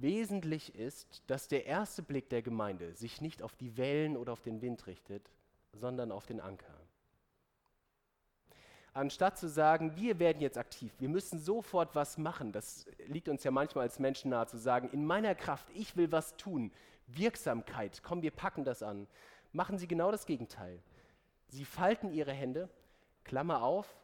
Wesentlich 0.02 0.76
ist, 0.76 1.24
dass 1.28 1.48
der 1.48 1.66
erste 1.66 2.02
Blick 2.02 2.30
der 2.30 2.42
Gemeinde 2.42 2.94
sich 2.94 3.22
nicht 3.22 3.42
auf 3.42 3.56
die 3.56 3.76
Wellen 3.76 4.16
oder 4.16 4.34
auf 4.34 4.42
den 4.42 4.62
Wind 4.62 4.88
richtet, 4.88 5.30
sondern 5.74 6.12
auf 6.12 6.26
den 6.26 6.40
Anker. 6.40 6.74
Anstatt 8.94 9.38
zu 9.38 9.48
sagen, 9.48 9.96
wir 9.98 10.20
werden 10.20 10.42
jetzt 10.42 10.58
aktiv, 10.58 10.92
wir 11.00 11.10
müssen 11.10 11.38
sofort 11.40 11.96
was 11.96 12.18
machen, 12.18 12.52
das 12.52 12.86
liegt 13.08 13.30
uns 13.30 13.44
ja 13.44 13.52
manchmal 13.52 13.84
als 13.84 14.00
Menschen 14.00 14.32
nahe, 14.32 14.48
zu 14.48 14.58
sagen, 14.58 14.90
in 14.90 15.06
meiner 15.06 15.36
Kraft, 15.36 15.68
ich 15.74 15.96
will 15.96 16.12
was 16.12 16.36
tun, 16.38 16.72
Wirksamkeit, 17.08 18.02
komm, 18.02 18.22
wir 18.22 18.32
packen 18.32 18.64
das 18.64 18.82
an, 18.82 19.08
machen 19.54 19.78
sie 19.78 19.88
genau 19.88 20.12
das 20.12 20.26
Gegenteil. 20.26 20.82
Sie 21.50 21.66
falten 21.66 22.12
ihre 22.12 22.34
Hände, 22.34 22.70
Klammer 23.24 23.64
auf, 23.64 23.96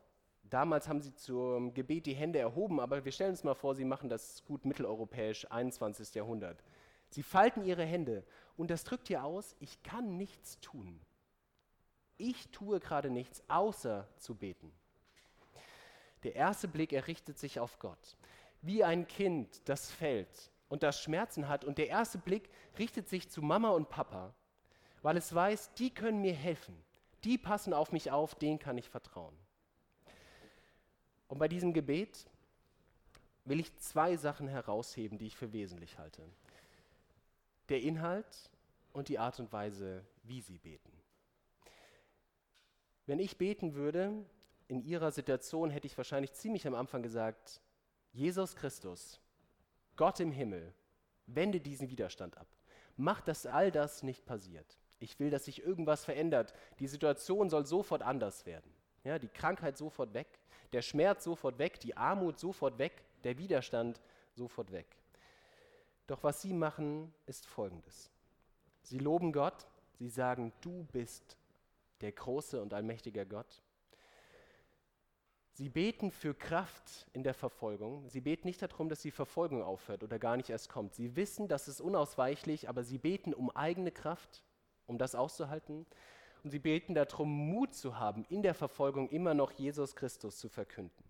damals 0.56 0.88
haben 0.88 1.02
sie 1.02 1.14
zum 1.14 1.74
Gebet 1.74 2.06
die 2.06 2.16
Hände 2.16 2.40
erhoben, 2.40 2.80
aber 2.80 3.04
wir 3.04 3.12
stellen 3.12 3.32
uns 3.32 3.44
mal 3.44 3.56
vor, 3.56 3.76
sie 3.76 3.84
machen 3.84 4.08
das 4.08 4.42
gut 4.46 4.64
mitteleuropäisch, 4.64 5.52
21. 5.52 6.16
Jahrhundert. 6.16 6.64
Sie 7.10 7.24
falten 7.24 7.66
ihre 7.66 7.84
Hände 7.84 8.24
und 8.56 8.72
das 8.72 8.86
drückt 8.86 9.10
ja 9.10 9.24
aus, 9.24 9.58
ich 9.60 9.84
kann 9.84 10.16
nichts 10.16 10.58
tun. 10.62 11.02
Ich 12.18 12.48
tue 12.52 12.80
gerade 12.80 13.10
nichts, 13.10 13.44
außer 13.50 14.08
zu 14.16 14.34
beten. 14.34 14.72
Der 16.24 16.36
erste 16.36 16.70
Blick 16.70 16.94
errichtet 16.94 17.38
sich 17.38 17.60
auf 17.60 17.78
Gott. 17.78 18.16
Wie 18.62 18.82
ein 18.86 19.08
Kind, 19.10 19.68
das 19.68 19.92
fällt, 19.92 20.52
und 20.70 20.84
das 20.84 21.02
Schmerzen 21.02 21.50
hat. 21.50 21.66
Und 21.66 21.78
der 21.78 21.90
erste 21.90 22.18
Blick 22.18 22.50
richtet 22.80 23.10
sich 23.10 23.30
zu 23.30 23.42
Mama 23.42 23.72
und 23.72 23.90
Papa, 23.90 24.34
weil 25.02 25.18
es 25.18 25.36
weiß, 25.36 25.74
die 25.74 25.94
können 25.94 26.22
mir 26.22 26.34
helfen. 26.34 26.82
Die 27.26 27.38
passen 27.38 27.74
auf 27.74 27.92
mich 27.92 28.10
auf, 28.10 28.36
denen 28.36 28.58
kann 28.58 28.78
ich 28.78 28.90
vertrauen. 28.90 29.36
Und 31.28 31.40
bei 31.40 31.48
diesem 31.48 31.74
Gebet 31.74 32.28
will 33.46 33.60
ich 33.60 33.76
zwei 33.78 34.18
Sachen 34.18 34.48
herausheben, 34.48 35.18
die 35.18 35.28
ich 35.28 35.36
für 35.36 35.54
wesentlich 35.54 35.98
halte. 35.98 36.24
Der 37.70 37.82
Inhalt 37.82 38.50
und 38.94 39.10
die 39.10 39.20
Art 39.20 39.40
und 39.40 39.52
Weise, 39.52 40.06
wie 40.24 40.42
sie 40.42 40.58
beten. 40.58 40.92
Wenn 43.06 43.20
ich 43.20 43.38
beten 43.38 43.76
würde, 43.76 44.26
in 44.68 44.84
Ihrer 44.84 45.12
Situation 45.12 45.70
hätte 45.70 45.88
ich 45.88 45.98
wahrscheinlich 45.98 46.34
ziemlich 46.34 46.66
am 46.66 46.74
Anfang 46.74 47.04
gesagt, 47.04 47.62
Jesus 48.14 48.56
Christus, 48.56 49.20
Gott 49.96 50.20
im 50.20 50.32
Himmel, 50.32 50.74
wende 51.28 51.60
diesen 51.60 51.90
Widerstand 51.90 52.38
ab. 52.38 52.48
Mach, 52.98 53.22
dass 53.22 53.46
all 53.46 53.72
das 53.72 54.04
nicht 54.04 54.26
passiert. 54.26 54.80
Ich 55.00 55.20
will, 55.20 55.30
dass 55.30 55.46
sich 55.46 55.62
irgendwas 55.62 56.06
verändert. 56.06 56.54
Die 56.80 56.88
Situation 56.88 57.50
soll 57.50 57.66
sofort 57.66 58.02
anders 58.02 58.46
werden. 58.46 58.72
Ja, 59.04 59.20
die 59.20 59.28
Krankheit 59.28 59.78
sofort 59.78 60.14
weg, 60.14 60.40
der 60.74 60.82
Schmerz 60.82 61.24
sofort 61.24 61.58
weg, 61.60 61.80
die 61.80 61.96
Armut 61.96 62.40
sofort 62.40 62.78
weg, 62.78 63.04
der 63.24 63.38
Widerstand 63.38 64.02
sofort 64.34 64.72
weg. 64.72 64.88
Doch 66.08 66.24
was 66.24 66.42
sie 66.42 66.54
machen, 66.54 67.14
ist 67.26 67.46
Folgendes. 67.48 68.12
Sie 68.84 69.00
loben 69.00 69.32
Gott, 69.32 69.66
sie 69.98 70.10
sagen, 70.10 70.54
du 70.62 70.84
bist 70.92 71.38
der 72.02 72.12
große 72.12 72.62
und 72.62 72.74
allmächtige 72.74 73.26
Gott. 73.26 73.64
Sie 75.54 75.70
beten 75.70 76.12
für 76.12 76.34
Kraft 76.34 77.08
in 77.14 77.24
der 77.24 77.34
Verfolgung. 77.34 78.10
Sie 78.10 78.20
beten 78.20 78.46
nicht 78.46 78.62
darum, 78.62 78.90
dass 78.90 79.02
die 79.02 79.12
Verfolgung 79.12 79.64
aufhört 79.64 80.04
oder 80.04 80.20
gar 80.20 80.36
nicht 80.36 80.50
erst 80.50 80.70
kommt. 80.70 80.94
Sie 80.94 81.16
wissen, 81.16 81.48
das 81.48 81.70
ist 81.70 81.80
unausweichlich, 81.80 82.68
aber 82.68 82.84
sie 82.84 82.98
beten 82.98 83.34
um 83.34 83.50
eigene 83.52 83.92
Kraft, 83.92 84.44
um 84.86 84.98
das 84.98 85.16
auszuhalten. 85.16 85.86
Und 86.46 86.52
sie 86.52 86.60
beten 86.60 86.94
darum, 86.94 87.28
Mut 87.28 87.74
zu 87.74 87.98
haben, 87.98 88.24
in 88.30 88.44
der 88.44 88.54
Verfolgung 88.54 89.10
immer 89.10 89.34
noch 89.34 89.52
Jesus 89.54 89.96
Christus 89.96 90.38
zu 90.38 90.48
verkünden. 90.48 91.04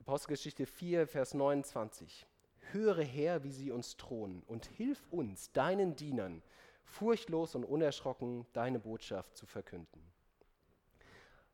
Apostelgeschichte 0.00 0.66
4, 0.66 1.06
Vers 1.06 1.32
29. 1.32 2.26
Höre 2.72 3.02
her, 3.02 3.44
wie 3.44 3.50
sie 3.50 3.70
uns 3.70 3.96
drohen, 3.96 4.42
und 4.46 4.66
hilf 4.66 5.06
uns, 5.10 5.52
deinen 5.52 5.96
Dienern, 5.96 6.42
furchtlos 6.84 7.54
und 7.54 7.64
unerschrocken 7.64 8.44
deine 8.52 8.78
Botschaft 8.78 9.38
zu 9.38 9.46
verkünden. 9.46 10.02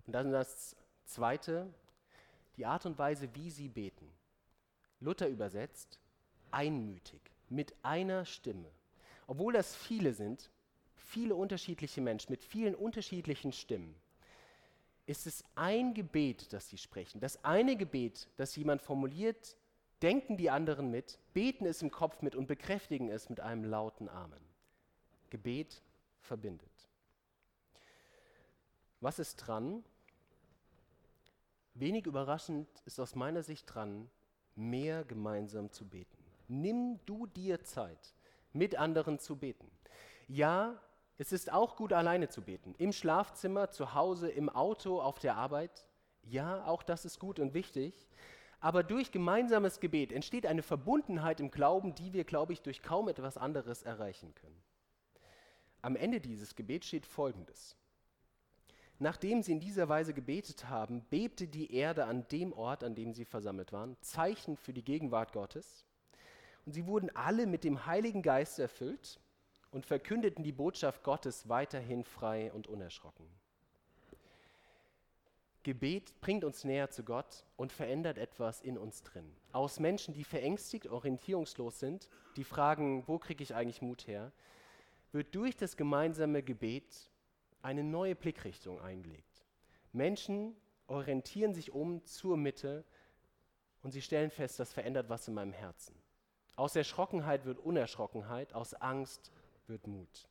Und 0.08 0.12
dann 0.14 0.32
das 0.32 0.74
Zweite, 1.04 1.72
die 2.56 2.66
Art 2.66 2.84
und 2.84 2.98
Weise, 2.98 3.32
wie 3.36 3.52
sie 3.52 3.68
beten. 3.68 4.10
Luther 4.98 5.28
übersetzt, 5.28 6.00
einmütig, 6.50 7.20
mit 7.48 7.76
einer 7.84 8.24
Stimme. 8.24 8.72
Obwohl 9.28 9.52
das 9.52 9.76
viele 9.76 10.12
sind, 10.12 10.50
viele 11.10 11.34
unterschiedliche 11.34 12.00
Menschen 12.00 12.30
mit 12.30 12.44
vielen 12.44 12.74
unterschiedlichen 12.74 13.52
Stimmen, 13.52 13.94
ist 15.06 15.26
es 15.26 15.42
ein 15.56 15.92
Gebet, 15.92 16.52
das 16.52 16.68
sie 16.68 16.78
sprechen. 16.78 17.20
Das 17.20 17.44
eine 17.44 17.76
Gebet, 17.76 18.28
das 18.36 18.54
jemand 18.54 18.80
formuliert, 18.80 19.56
denken 20.02 20.36
die 20.36 20.50
anderen 20.50 20.90
mit, 20.90 21.18
beten 21.34 21.66
es 21.66 21.82
im 21.82 21.90
Kopf 21.90 22.22
mit 22.22 22.36
und 22.36 22.46
bekräftigen 22.46 23.10
es 23.10 23.28
mit 23.28 23.40
einem 23.40 23.64
lauten 23.64 24.08
Amen. 24.08 24.40
Gebet 25.30 25.82
verbindet. 26.20 26.70
Was 29.00 29.18
ist 29.18 29.36
dran? 29.36 29.82
Wenig 31.74 32.06
überraschend 32.06 32.68
ist 32.84 33.00
aus 33.00 33.14
meiner 33.14 33.42
Sicht 33.42 33.74
dran, 33.74 34.08
mehr 34.54 35.04
gemeinsam 35.04 35.72
zu 35.72 35.88
beten. 35.88 36.18
Nimm 36.46 37.00
du 37.06 37.26
dir 37.26 37.64
Zeit, 37.64 38.14
mit 38.52 38.76
anderen 38.76 39.18
zu 39.18 39.36
beten. 39.36 39.70
Ja, 40.28 40.80
es 41.20 41.32
ist 41.32 41.52
auch 41.52 41.76
gut, 41.76 41.92
alleine 41.92 42.30
zu 42.30 42.40
beten. 42.40 42.74
Im 42.78 42.94
Schlafzimmer, 42.94 43.70
zu 43.70 43.92
Hause, 43.92 44.30
im 44.30 44.48
Auto, 44.48 45.02
auf 45.02 45.18
der 45.18 45.36
Arbeit. 45.36 45.86
Ja, 46.22 46.64
auch 46.64 46.82
das 46.82 47.04
ist 47.04 47.18
gut 47.18 47.38
und 47.38 47.52
wichtig. 47.52 48.08
Aber 48.58 48.82
durch 48.82 49.12
gemeinsames 49.12 49.80
Gebet 49.80 50.12
entsteht 50.12 50.46
eine 50.46 50.62
Verbundenheit 50.62 51.38
im 51.38 51.50
Glauben, 51.50 51.94
die 51.94 52.14
wir, 52.14 52.24
glaube 52.24 52.54
ich, 52.54 52.62
durch 52.62 52.82
kaum 52.82 53.06
etwas 53.06 53.36
anderes 53.36 53.82
erreichen 53.82 54.34
können. 54.34 54.62
Am 55.82 55.94
Ende 55.94 56.22
dieses 56.22 56.56
Gebets 56.56 56.86
steht 56.86 57.04
Folgendes. 57.04 57.76
Nachdem 58.98 59.42
sie 59.42 59.52
in 59.52 59.60
dieser 59.60 59.90
Weise 59.90 60.14
gebetet 60.14 60.70
haben, 60.70 61.04
bebte 61.10 61.48
die 61.48 61.74
Erde 61.74 62.06
an 62.06 62.26
dem 62.28 62.54
Ort, 62.54 62.82
an 62.82 62.94
dem 62.94 63.12
sie 63.12 63.26
versammelt 63.26 63.74
waren, 63.74 63.98
Zeichen 64.00 64.56
für 64.56 64.72
die 64.72 64.84
Gegenwart 64.84 65.34
Gottes. 65.34 65.84
Und 66.64 66.72
sie 66.72 66.86
wurden 66.86 67.14
alle 67.14 67.46
mit 67.46 67.62
dem 67.62 67.84
Heiligen 67.84 68.22
Geist 68.22 68.58
erfüllt 68.58 69.20
und 69.70 69.86
verkündeten 69.86 70.42
die 70.42 70.52
Botschaft 70.52 71.02
Gottes 71.02 71.48
weiterhin 71.48 72.04
frei 72.04 72.52
und 72.52 72.66
unerschrocken. 72.66 73.26
Gebet 75.62 76.18
bringt 76.22 76.42
uns 76.42 76.64
näher 76.64 76.88
zu 76.90 77.04
Gott 77.04 77.44
und 77.56 77.70
verändert 77.70 78.16
etwas 78.16 78.62
in 78.62 78.78
uns 78.78 79.02
drin. 79.02 79.30
Aus 79.52 79.78
Menschen, 79.78 80.14
die 80.14 80.24
verängstigt, 80.24 80.86
orientierungslos 80.86 81.78
sind, 81.78 82.08
die 82.36 82.44
fragen, 82.44 83.06
wo 83.06 83.18
kriege 83.18 83.42
ich 83.42 83.54
eigentlich 83.54 83.82
Mut 83.82 84.06
her, 84.06 84.32
wird 85.12 85.34
durch 85.34 85.56
das 85.56 85.76
gemeinsame 85.76 86.42
Gebet 86.42 87.10
eine 87.60 87.84
neue 87.84 88.14
Blickrichtung 88.14 88.80
eingelegt. 88.80 89.44
Menschen 89.92 90.56
orientieren 90.86 91.52
sich 91.52 91.72
um 91.72 92.04
zur 92.06 92.38
Mitte 92.38 92.84
und 93.82 93.90
sie 93.90 94.02
stellen 94.02 94.30
fest, 94.30 94.58
das 94.58 94.72
verändert 94.72 95.10
was 95.10 95.28
in 95.28 95.34
meinem 95.34 95.52
Herzen. 95.52 95.94
Aus 96.56 96.74
Erschrockenheit 96.74 97.44
wird 97.44 97.58
Unerschrockenheit, 97.58 98.54
aus 98.54 98.74
Angst 98.74 99.30
wird 99.70 99.86
Mut. 99.86 100.28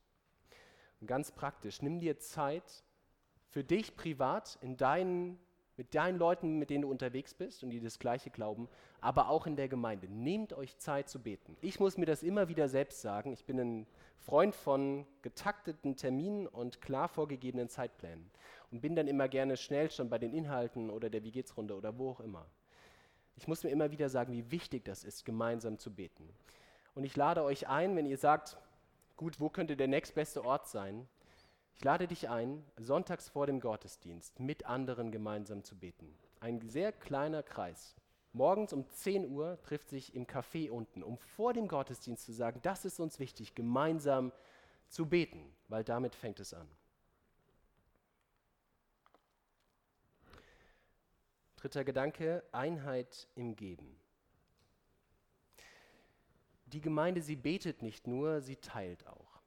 Und 1.01 1.07
ganz 1.07 1.31
praktisch, 1.31 1.81
nimm 1.81 1.99
dir 1.99 2.19
Zeit 2.19 2.83
für 3.49 3.63
dich 3.63 3.95
privat, 3.95 4.59
in 4.61 4.77
deinen, 4.77 5.39
mit 5.75 5.95
deinen 5.95 6.19
Leuten, 6.19 6.59
mit 6.59 6.69
denen 6.69 6.83
du 6.83 6.89
unterwegs 6.89 7.33
bist 7.33 7.63
und 7.63 7.71
die 7.71 7.79
das 7.79 7.97
Gleiche 7.97 8.29
glauben, 8.29 8.69
aber 9.01 9.29
auch 9.29 9.47
in 9.47 9.55
der 9.55 9.67
Gemeinde. 9.67 10.07
Nehmt 10.07 10.53
euch 10.53 10.77
Zeit 10.77 11.09
zu 11.09 11.19
beten. 11.19 11.57
Ich 11.61 11.79
muss 11.79 11.97
mir 11.97 12.05
das 12.05 12.21
immer 12.21 12.49
wieder 12.49 12.69
selbst 12.69 13.01
sagen. 13.01 13.33
Ich 13.33 13.45
bin 13.45 13.59
ein 13.59 13.87
Freund 14.19 14.53
von 14.53 15.07
getakteten 15.21 15.95
Terminen 15.95 16.45
und 16.45 16.81
klar 16.81 17.07
vorgegebenen 17.07 17.69
Zeitplänen 17.69 18.29
und 18.71 18.81
bin 18.81 18.95
dann 18.95 19.07
immer 19.07 19.27
gerne 19.27 19.57
schnell 19.57 19.89
schon 19.89 20.09
bei 20.09 20.19
den 20.19 20.33
Inhalten 20.33 20.89
oder 20.89 21.09
der 21.09 21.23
Wie 21.23 21.31
geht's 21.31 21.55
Runde 21.57 21.75
oder 21.75 21.97
wo 21.97 22.11
auch 22.11 22.19
immer. 22.19 22.45
Ich 23.35 23.47
muss 23.47 23.63
mir 23.63 23.69
immer 23.69 23.89
wieder 23.91 24.09
sagen, 24.09 24.33
wie 24.33 24.51
wichtig 24.51 24.83
das 24.83 25.05
ist, 25.05 25.23
gemeinsam 25.23 25.79
zu 25.79 25.95
beten. 25.95 26.29
Und 26.93 27.05
ich 27.05 27.15
lade 27.15 27.43
euch 27.43 27.69
ein, 27.69 27.95
wenn 27.95 28.05
ihr 28.05 28.17
sagt, 28.17 28.57
gut, 29.19 29.41
wo 29.41 29.49
könnte 29.49 29.75
der 29.75 29.89
nächstbeste 29.89 30.45
Ort 30.45 30.69
sein? 30.69 31.05
Ich 31.75 31.83
lade 31.83 32.07
dich 32.07 32.29
ein, 32.29 32.63
sonntags 32.77 33.27
vor 33.27 33.47
dem 33.47 33.59
Gottesdienst 33.59 34.39
mit 34.39 34.65
anderen 34.65 35.11
gemeinsam 35.11 35.61
zu 35.65 35.77
beten. 35.77 36.17
Ein 36.39 36.61
sehr 36.61 36.93
kleiner 36.93 37.43
Kreis. 37.43 37.97
Morgens 38.31 38.71
um 38.71 38.87
10 38.87 39.29
Uhr 39.29 39.61
trifft 39.61 39.89
sich 39.89 40.15
im 40.15 40.25
Café 40.25 40.71
unten, 40.71 41.03
um 41.03 41.17
vor 41.17 41.51
dem 41.51 41.67
Gottesdienst 41.67 42.25
zu 42.25 42.31
sagen, 42.31 42.61
das 42.61 42.85
ist 42.85 43.01
uns 43.01 43.19
wichtig, 43.19 43.55
gemeinsam 43.55 44.31
zu 44.87 45.05
beten, 45.05 45.53
weil 45.67 45.83
damit 45.83 46.15
fängt 46.15 46.39
es 46.39 46.53
an. 46.53 46.69
Dritter 51.57 51.83
Gedanke, 51.83 52.41
Einheit 52.53 53.27
im 53.35 53.57
Geben. 53.57 53.98
Die 56.71 56.81
Gemeinde, 56.81 57.21
sie 57.21 57.35
betet 57.35 57.81
nicht 57.81 58.07
nur, 58.07 58.41
sie 58.41 58.55
teilt 58.55 59.07
auch. 59.07 59.41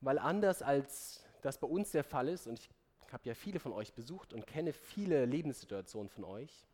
Weil 0.00 0.18
anders 0.18 0.62
als 0.62 1.24
das 1.42 1.58
bei 1.58 1.66
uns 1.66 1.90
der 1.90 2.04
Fall 2.04 2.28
ist, 2.28 2.46
und 2.46 2.58
ich 2.58 2.70
habe 3.12 3.28
ja 3.28 3.34
viele 3.34 3.58
von 3.58 3.72
euch 3.72 3.92
besucht 3.92 4.32
und 4.32 4.46
kenne 4.46 4.72
viele 4.72 5.24
Lebenssituationen 5.24 6.08
von 6.08 6.24
euch, 6.24 6.64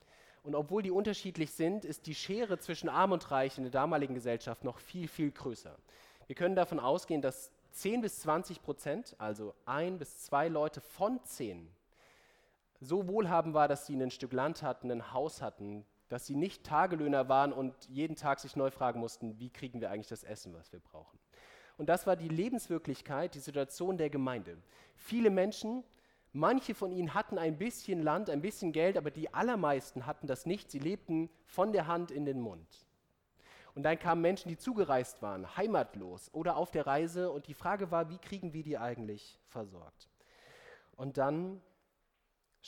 und 0.42 0.54
obwohl 0.54 0.82
die 0.82 0.90
unterschiedlich 0.90 1.52
sind, 1.52 1.84
ist 1.84 2.06
die 2.06 2.14
Schere 2.14 2.58
zwischen 2.58 2.88
Arm 2.88 3.12
und 3.12 3.30
Reich 3.30 3.58
in 3.58 3.64
der 3.64 3.72
damaligen 3.72 4.14
Gesellschaft 4.14 4.64
noch 4.64 4.78
viel, 4.78 5.08
viel 5.08 5.30
größer. 5.30 5.76
Wir 6.26 6.36
können 6.36 6.54
davon 6.54 6.78
ausgehen, 6.78 7.22
dass 7.22 7.50
10 7.72 8.00
bis 8.00 8.20
20 8.20 8.62
Prozent, 8.62 9.16
also 9.18 9.54
ein 9.66 9.98
bis 9.98 10.18
zwei 10.20 10.48
Leute 10.48 10.80
von 10.80 11.22
zehn, 11.24 11.68
so 12.80 13.08
wohlhabend 13.08 13.54
war, 13.54 13.68
dass 13.68 13.86
sie 13.86 13.94
ein 13.94 14.10
Stück 14.10 14.32
Land 14.32 14.62
hatten, 14.62 14.90
ein 14.90 15.12
Haus 15.12 15.42
hatten, 15.42 15.84
dass 16.08 16.26
sie 16.26 16.36
nicht 16.36 16.64
Tagelöhner 16.64 17.28
waren 17.28 17.52
und 17.52 17.74
jeden 17.88 18.16
Tag 18.16 18.40
sich 18.40 18.56
neu 18.56 18.70
fragen 18.70 19.00
mussten, 19.00 19.38
wie 19.38 19.50
kriegen 19.50 19.80
wir 19.80 19.90
eigentlich 19.90 20.08
das 20.08 20.24
Essen, 20.24 20.54
was 20.54 20.72
wir 20.72 20.80
brauchen. 20.80 21.18
Und 21.76 21.88
das 21.88 22.06
war 22.06 22.16
die 22.16 22.28
Lebenswirklichkeit, 22.28 23.34
die 23.34 23.40
Situation 23.40 23.98
der 23.98 24.10
Gemeinde. 24.10 24.58
Viele 24.96 25.30
Menschen, 25.30 25.84
manche 26.32 26.74
von 26.74 26.92
ihnen 26.92 27.14
hatten 27.14 27.38
ein 27.38 27.56
bisschen 27.56 28.02
Land, 28.02 28.30
ein 28.30 28.42
bisschen 28.42 28.72
Geld, 28.72 28.96
aber 28.96 29.10
die 29.10 29.32
allermeisten 29.32 30.06
hatten 30.06 30.26
das 30.26 30.44
nicht. 30.44 30.70
Sie 30.70 30.80
lebten 30.80 31.30
von 31.44 31.72
der 31.72 31.86
Hand 31.86 32.10
in 32.10 32.24
den 32.24 32.40
Mund. 32.40 32.88
Und 33.74 33.84
dann 33.84 33.96
kamen 33.96 34.22
Menschen, 34.22 34.48
die 34.48 34.56
zugereist 34.56 35.22
waren, 35.22 35.56
heimatlos 35.56 36.34
oder 36.34 36.56
auf 36.56 36.72
der 36.72 36.86
Reise. 36.86 37.30
Und 37.30 37.46
die 37.46 37.54
Frage 37.54 37.92
war, 37.92 38.10
wie 38.10 38.18
kriegen 38.18 38.52
wir 38.52 38.64
die 38.64 38.76
eigentlich 38.76 39.38
versorgt? 39.46 40.08
Und 40.96 41.16
dann 41.16 41.62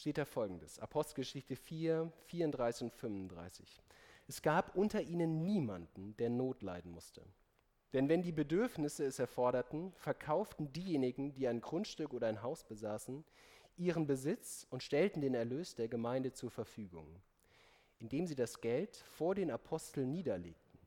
steht 0.00 0.18
da 0.18 0.24
folgendes: 0.24 0.78
Apostelgeschichte 0.78 1.56
4, 1.56 2.12
34 2.26 2.84
und 2.84 2.92
35. 2.92 3.82
Es 4.26 4.42
gab 4.42 4.76
unter 4.76 5.02
ihnen 5.02 5.44
niemanden, 5.44 6.16
der 6.16 6.30
Not 6.30 6.62
leiden 6.62 6.92
musste. 6.92 7.22
Denn 7.92 8.08
wenn 8.08 8.22
die 8.22 8.32
Bedürfnisse 8.32 9.04
es 9.04 9.18
erforderten, 9.18 9.92
verkauften 9.94 10.72
diejenigen, 10.72 11.34
die 11.34 11.48
ein 11.48 11.60
Grundstück 11.60 12.14
oder 12.14 12.28
ein 12.28 12.42
Haus 12.42 12.64
besaßen, 12.64 13.24
ihren 13.76 14.06
Besitz 14.06 14.66
und 14.70 14.82
stellten 14.82 15.20
den 15.20 15.34
Erlös 15.34 15.74
der 15.74 15.88
Gemeinde 15.88 16.32
zur 16.32 16.50
Verfügung, 16.50 17.20
indem 17.98 18.26
sie 18.26 18.36
das 18.36 18.60
Geld 18.60 18.96
vor 18.96 19.34
den 19.34 19.50
Aposteln 19.50 20.12
niederlegten. 20.12 20.78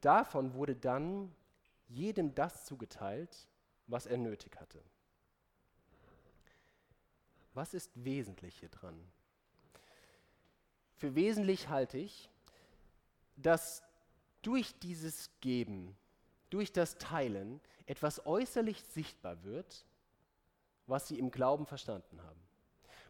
Davon 0.00 0.54
wurde 0.54 0.74
dann 0.74 1.34
jedem 1.86 2.34
das 2.34 2.64
zugeteilt, 2.64 3.48
was 3.86 4.06
er 4.06 4.16
nötig 4.16 4.58
hatte. 4.58 4.82
Was 7.54 7.74
ist 7.74 7.90
wesentlich 7.94 8.58
hier 8.58 8.68
dran? 8.68 8.98
Für 10.96 11.14
wesentlich 11.14 11.68
halte 11.68 11.98
ich, 11.98 12.30
dass 13.36 13.82
durch 14.42 14.78
dieses 14.80 15.30
Geben, 15.40 15.96
durch 16.50 16.72
das 16.72 16.98
Teilen 16.98 17.60
etwas 17.86 18.26
äußerlich 18.26 18.82
sichtbar 18.84 19.42
wird, 19.44 19.84
was 20.86 21.08
sie 21.08 21.18
im 21.18 21.30
Glauben 21.30 21.66
verstanden 21.66 22.22
haben. 22.22 22.40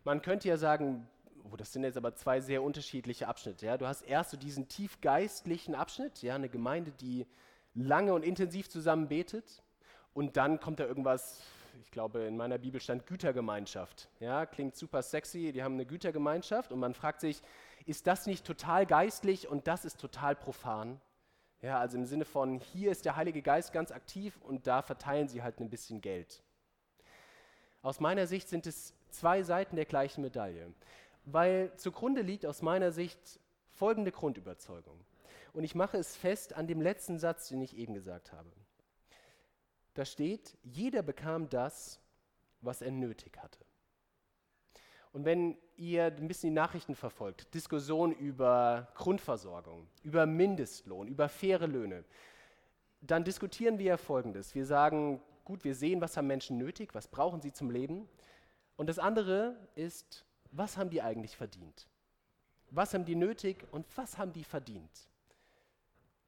Man 0.05 0.22
könnte 0.22 0.48
ja 0.48 0.57
sagen, 0.57 1.09
oh, 1.44 1.57
das 1.57 1.72
sind 1.72 1.85
jetzt 1.85 1.96
aber 1.96 2.14
zwei 2.14 2.40
sehr 2.40 2.62
unterschiedliche 2.62 3.29
Abschnitte. 3.29 3.66
Ja? 3.66 3.76
Du 3.76 3.87
hast 3.87 4.03
erst 4.03 4.31
so 4.31 4.37
diesen 4.37 4.68
tiefgeistlichen 4.68 5.74
Abschnitt, 5.74 6.22
ja, 6.22 6.35
eine 6.35 6.48
Gemeinde, 6.48 6.92
die 6.92 7.26
lange 7.74 8.14
und 8.14 8.24
intensiv 8.24 8.68
zusammen 8.68 9.09
betet, 9.09 9.62
und 10.12 10.37
dann 10.37 10.59
kommt 10.61 10.81
da 10.81 10.85
irgendwas 10.85 11.40
ich 11.83 11.90
glaube, 11.90 12.21
in 12.21 12.37
meiner 12.37 12.59
Bibel 12.59 12.81
stand 12.81 13.07
Gütergemeinschaft. 13.07 14.09
Ja, 14.21 14.47
klingt 14.47 14.77
super 14.77 15.03
sexy, 15.03 15.53
die 15.53 15.62
haben 15.62 15.75
eine 15.75 15.87
Gütergemeinschaft 15.87 16.73
und 16.73 16.79
man 16.79 16.95
fragt 16.95 17.21
sich, 17.21 17.43
ist 17.87 18.07
das 18.07 18.27
nicht 18.27 18.45
total 18.45 18.87
geistlich 18.87 19.49
und 19.49 19.66
das 19.66 19.85
ist 19.85 20.01
total 20.01 20.37
profan? 20.37 21.01
Ja, 21.62 21.79
also 21.79 21.99
im 21.99 22.07
Sinne 22.07 22.25
von, 22.25 22.59
hier 22.59 22.90
ist 22.90 23.05
der 23.05 23.16
Heilige 23.16 23.43
Geist 23.43 23.73
ganz 23.73 23.93
aktiv 23.93 24.38
und 24.43 24.66
da 24.66 24.83
verteilen 24.83 25.29
sie 25.29 25.43
halt 25.43 25.61
ein 25.61 25.71
bisschen 25.71 26.01
Geld. 26.01 26.43
Aus 27.83 28.01
meiner 28.01 28.27
Sicht 28.27 28.49
sind 28.49 28.66
es 28.66 28.95
zwei 29.11 29.43
Seiten 29.43 29.77
der 29.77 29.87
gleichen 29.87 30.23
Medaille, 30.23 30.73
weil 31.25 31.73
zugrunde 31.77 32.23
liegt 32.23 32.47
aus 32.47 32.62
meiner 32.62 32.93
Sicht 32.93 33.40
folgende 33.71 34.12
Grundüberzeugung. 34.12 34.99
Und 35.53 35.64
ich 35.64 35.75
mache 35.75 35.97
es 35.97 36.16
fest 36.16 36.55
an 36.55 36.66
dem 36.66 36.81
letzten 36.81 37.19
Satz, 37.19 37.49
den 37.49 37.61
ich 37.61 37.77
eben 37.77 37.95
gesagt 37.95 38.33
habe 38.33 38.51
da 39.94 40.05
steht, 40.05 40.57
jeder 40.62 41.03
bekam 41.03 41.48
das, 41.48 42.00
was 42.61 42.83
er 42.83 42.90
nötig 42.90 43.38
hatte. 43.38 43.64
Und 45.12 45.24
wenn 45.24 45.57
ihr 45.76 46.05
ein 46.05 46.29
bisschen 46.29 46.50
die 46.50 46.55
Nachrichten 46.55 46.94
verfolgt, 46.94 47.53
Diskussionen 47.55 48.12
über 48.12 48.88
Grundversorgung, 48.94 49.88
über 50.03 50.26
Mindestlohn, 50.26 51.09
über 51.09 51.29
faire 51.29 51.66
Löhne, 51.66 52.05
dann 53.00 53.24
diskutieren 53.24 53.79
wir 53.79 53.87
ja 53.87 53.96
Folgendes. 53.96 54.55
Wir 54.55 54.66
sagen, 54.66 55.20
gut, 55.44 55.64
wir 55.64 55.74
sehen, 55.74 56.00
was 56.00 56.16
haben 56.16 56.29
Menschen 56.29 56.59
nötig, 56.59 56.94
was 56.94 57.09
brauchen 57.09 57.40
sie 57.40 57.53
zum 57.53 57.70
Leben. 57.70 58.09
Und 58.76 58.88
das 58.88 58.98
andere 58.98 59.57
ist, 59.74 60.24
was 60.53 60.76
haben 60.76 60.90
die 60.90 61.03
eigentlich 61.03 61.37
verdient? 61.37 61.88
Was 62.70 62.94
haben 62.94 63.05
die 63.05 63.16
nötig 63.16 63.66
und 63.72 63.87
was 63.96 64.16
haben 64.16 64.33
die 64.33 64.44
verdient? 64.44 65.09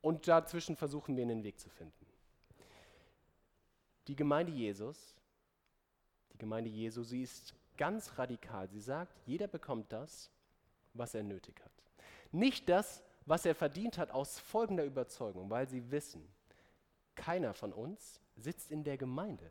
Und 0.00 0.26
dazwischen 0.26 0.76
versuchen 0.76 1.16
wir 1.16 1.22
einen 1.22 1.44
Weg 1.44 1.60
zu 1.60 1.68
finden. 1.68 2.01
Die 4.08 4.16
Gemeinde 4.16 4.52
Jesus, 4.52 5.14
die 6.32 6.38
Gemeinde 6.38 6.70
Jesu, 6.70 7.02
sie 7.02 7.22
ist 7.22 7.54
ganz 7.76 8.18
radikal. 8.18 8.68
Sie 8.68 8.80
sagt, 8.80 9.18
jeder 9.26 9.46
bekommt 9.46 9.92
das, 9.92 10.30
was 10.94 11.14
er 11.14 11.22
nötig 11.22 11.60
hat. 11.64 11.72
Nicht 12.32 12.68
das, 12.68 13.02
was 13.26 13.46
er 13.46 13.54
verdient 13.54 13.98
hat, 13.98 14.10
aus 14.10 14.38
folgender 14.38 14.84
Überzeugung, 14.84 15.50
weil 15.50 15.68
sie 15.68 15.90
wissen, 15.90 16.26
keiner 17.14 17.54
von 17.54 17.72
uns 17.72 18.20
sitzt 18.36 18.70
in 18.70 18.84
der 18.84 18.96
Gemeinde, 18.96 19.50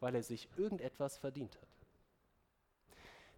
weil 0.00 0.14
er 0.14 0.22
sich 0.22 0.48
irgendetwas 0.56 1.16
verdient 1.16 1.56
hat. 1.56 1.68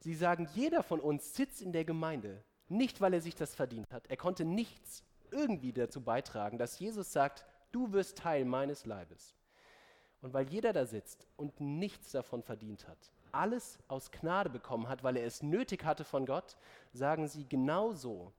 Sie 0.01 0.15
sagen, 0.15 0.49
jeder 0.55 0.83
von 0.83 0.99
uns 1.01 1.35
sitzt 1.35 1.61
in 1.61 1.73
der 1.73 1.85
Gemeinde, 1.85 2.43
nicht 2.69 3.01
weil 3.01 3.15
er 3.15 3.21
sich 3.21 3.35
das 3.35 3.55
verdient 3.55 3.93
hat. 3.93 4.07
Er 4.09 4.17
konnte 4.17 4.45
nichts 4.45 5.05
irgendwie 5.31 5.73
dazu 5.73 6.01
beitragen, 6.01 6.59
dass 6.59 6.79
Jesus 6.79 7.13
sagt, 7.13 7.45
du 7.71 7.93
wirst 7.93 8.19
Teil 8.19 8.45
meines 8.45 8.87
Leibes. 8.87 9.35
Und 10.22 10.35
weil 10.35 10.48
jeder 10.48 10.72
da 10.72 10.85
sitzt 10.85 11.26
und 11.37 11.61
nichts 11.61 12.12
davon 12.12 12.42
verdient 12.42 12.87
hat, 12.87 12.98
alles 13.33 13.78
aus 13.88 14.11
Gnade 14.11 14.50
bekommen 14.50 14.88
hat, 14.88 15.02
weil 15.02 15.16
er 15.16 15.26
es 15.26 15.42
nötig 15.42 15.85
hatte 15.85 16.04
von 16.04 16.26
Gott, 16.26 16.56
sagen 16.92 17.28
sie, 17.28 17.48
genau 17.48 17.92
so 17.92 18.33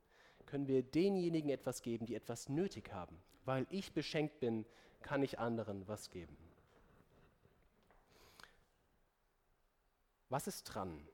können 0.45 0.67
wir 0.67 0.83
denjenigen 0.83 1.49
etwas 1.49 1.81
geben, 1.81 2.05
die 2.05 2.15
etwas 2.15 2.49
nötig 2.49 2.91
haben. 2.91 3.17
Weil 3.45 3.65
ich 3.69 3.93
beschenkt 3.93 4.39
bin, 4.39 4.65
kann 5.01 5.23
ich 5.23 5.39
anderen 5.39 5.87
was 5.87 6.09
geben. 6.09 6.37
Was 10.29 10.47
ist 10.47 10.63
dran? 10.63 11.07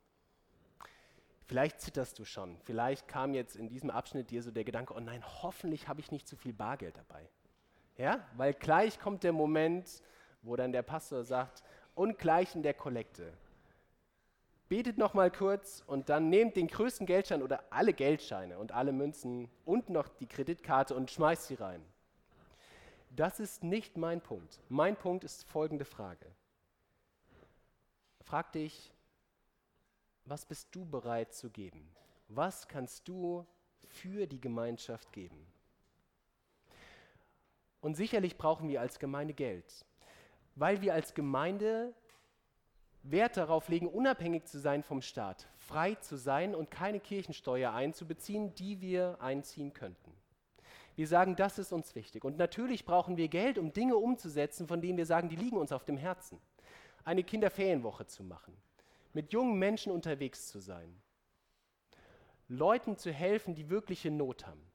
Vielleicht 1.46 1.80
zitterst 1.80 2.20
du 2.20 2.26
schon. 2.26 2.58
Vielleicht 2.66 3.08
kam 3.08 3.34
jetzt 3.34 3.56
in 3.56 3.70
diesem 3.70 3.90
Abschnitt 3.90 4.32
dir 4.32 4.44
so 4.44 4.52
der 4.52 4.66
Gedanke, 4.66 4.94
oh 4.94 5.00
nein, 5.00 5.24
hoffentlich 5.42 5.88
habe 5.88 6.02
ich 6.02 6.12
nicht 6.12 6.28
zu 6.28 6.36
viel 6.36 6.54
Bargeld 6.54 6.98
dabei. 6.98 7.30
Ja, 7.98 8.28
weil 8.36 8.54
gleich 8.54 9.00
kommt 9.00 9.24
der 9.24 9.34
Moment, 9.34 10.04
wo 10.48 10.56
dann 10.56 10.72
der 10.72 10.84
Pastor 10.84 11.24
sagt, 11.24 11.64
und 11.96 12.18
gleich 12.18 12.56
in 12.56 12.64
der 12.64 12.74
Kollekte. 12.74 13.34
Betet 14.70 14.98
noch 14.98 15.14
mal 15.14 15.32
kurz 15.32 15.84
und 15.88 16.10
dann 16.10 16.30
nehmt 16.30 16.56
den 16.58 16.68
größten 16.68 17.08
Geldschein 17.08 17.42
oder 17.42 17.64
alle 17.70 17.94
Geldscheine 17.94 18.60
und 18.60 18.74
alle 18.74 18.92
Münzen 18.92 19.50
und 19.66 19.90
noch 19.90 20.10
die 20.10 20.28
Kreditkarte 20.28 20.94
und 20.94 21.10
schmeißt 21.10 21.48
sie 21.48 21.56
rein. 21.56 21.84
Das 23.10 23.40
ist 23.40 23.64
nicht 23.64 23.98
mein 23.98 24.22
Punkt. 24.22 24.60
Mein 24.70 24.96
Punkt 24.96 25.24
ist 25.24 25.48
folgende 25.50 25.86
Frage. 25.86 26.26
Frag 28.22 28.52
dich, 28.52 28.94
was 30.26 30.46
bist 30.46 30.68
du 30.76 30.86
bereit 30.86 31.34
zu 31.34 31.50
geben? 31.50 31.90
Was 32.28 32.68
kannst 32.68 33.08
du 33.08 33.46
für 33.86 34.28
die 34.28 34.42
Gemeinschaft 34.42 35.14
geben? 35.14 35.48
Und 37.80 37.96
sicherlich 37.96 38.38
brauchen 38.38 38.68
wir 38.68 38.82
als 38.82 39.00
Gemeinde 39.00 39.34
Geld, 39.34 39.86
weil 40.58 40.82
wir 40.82 40.94
als 40.94 41.14
Gemeinde 41.14 41.94
Wert 43.04 43.38
darauf 43.38 43.70
legen, 43.70 43.88
unabhängig 43.88 44.46
zu 44.46 44.60
sein 44.60 44.84
vom 44.84 45.02
Staat, 45.02 45.48
frei 45.58 45.96
zu 45.96 46.18
sein 46.18 46.56
und 46.56 46.72
keine 46.72 47.00
Kirchensteuer 47.00 47.72
einzubeziehen, 47.72 48.54
die 48.56 48.82
wir 48.82 49.18
einziehen 49.22 49.72
könnten. 49.72 50.12
Wir 50.96 51.08
sagen, 51.08 51.36
das 51.36 51.60
ist 51.60 51.72
uns 51.72 51.94
wichtig. 51.94 52.26
Und 52.26 52.38
natürlich 52.38 52.84
brauchen 52.84 53.18
wir 53.18 53.28
Geld, 53.28 53.60
um 53.60 53.72
Dinge 53.72 53.96
umzusetzen, 53.96 54.68
von 54.68 54.82
denen 54.82 54.98
wir 54.98 55.06
sagen, 55.06 55.30
die 55.30 55.36
liegen 55.36 55.58
uns 55.58 55.72
auf 55.72 55.86
dem 55.86 55.96
Herzen. 55.96 56.42
Eine 57.06 57.24
Kinderferienwoche 57.24 58.08
zu 58.08 58.24
machen, 58.24 58.58
mit 59.14 59.32
jungen 59.32 59.60
Menschen 59.60 59.92
unterwegs 59.92 60.48
zu 60.48 60.60
sein, 60.60 61.00
Leuten 62.48 62.98
zu 62.98 63.14
helfen, 63.14 63.54
die 63.54 63.70
wirkliche 63.70 64.10
Not 64.10 64.48
haben, 64.48 64.66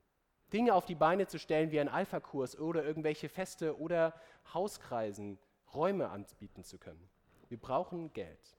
Dinge 0.52 0.74
auf 0.74 0.86
die 0.86 0.94
Beine 0.94 1.26
zu 1.26 1.38
stellen 1.38 1.72
wie 1.72 1.80
ein 1.80 1.88
Alpha-Kurs 1.88 2.58
oder 2.58 2.84
irgendwelche 2.84 3.28
Feste 3.28 3.78
oder 3.78 4.14
Hauskreisen, 4.54 5.38
Räume 5.74 6.08
anbieten 6.10 6.64
zu 6.64 6.78
können. 6.78 7.08
Wir 7.48 7.58
brauchen 7.58 8.12
Geld. 8.12 8.56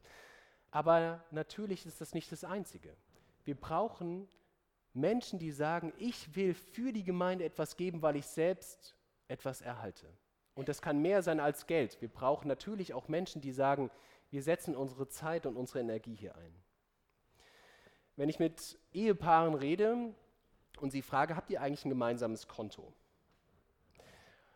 Aber 0.71 1.23
natürlich 1.31 1.85
ist 1.85 2.01
das 2.01 2.13
nicht 2.13 2.31
das 2.31 2.43
Einzige. 2.43 2.95
Wir 3.45 3.55
brauchen 3.55 4.27
Menschen, 4.93 5.39
die 5.39 5.51
sagen, 5.51 5.93
ich 5.97 6.35
will 6.35 6.53
für 6.53 6.93
die 6.93 7.03
Gemeinde 7.03 7.43
etwas 7.43 7.77
geben, 7.77 8.01
weil 8.01 8.15
ich 8.15 8.25
selbst 8.25 8.95
etwas 9.27 9.61
erhalte. 9.61 10.07
Und 10.55 10.69
das 10.69 10.81
kann 10.81 11.01
mehr 11.01 11.23
sein 11.23 11.39
als 11.39 11.65
Geld. 11.65 11.99
Wir 12.01 12.09
brauchen 12.09 12.47
natürlich 12.47 12.93
auch 12.93 13.07
Menschen, 13.07 13.41
die 13.41 13.51
sagen, 13.51 13.89
wir 14.29 14.43
setzen 14.43 14.75
unsere 14.75 15.07
Zeit 15.07 15.45
und 15.45 15.57
unsere 15.57 15.79
Energie 15.79 16.15
hier 16.15 16.35
ein. 16.35 16.55
Wenn 18.15 18.29
ich 18.29 18.39
mit 18.39 18.77
Ehepaaren 18.93 19.55
rede 19.55 20.13
und 20.79 20.91
sie 20.91 21.01
frage, 21.01 21.35
habt 21.35 21.49
ihr 21.49 21.61
eigentlich 21.61 21.85
ein 21.85 21.89
gemeinsames 21.89 22.47
Konto? 22.47 22.93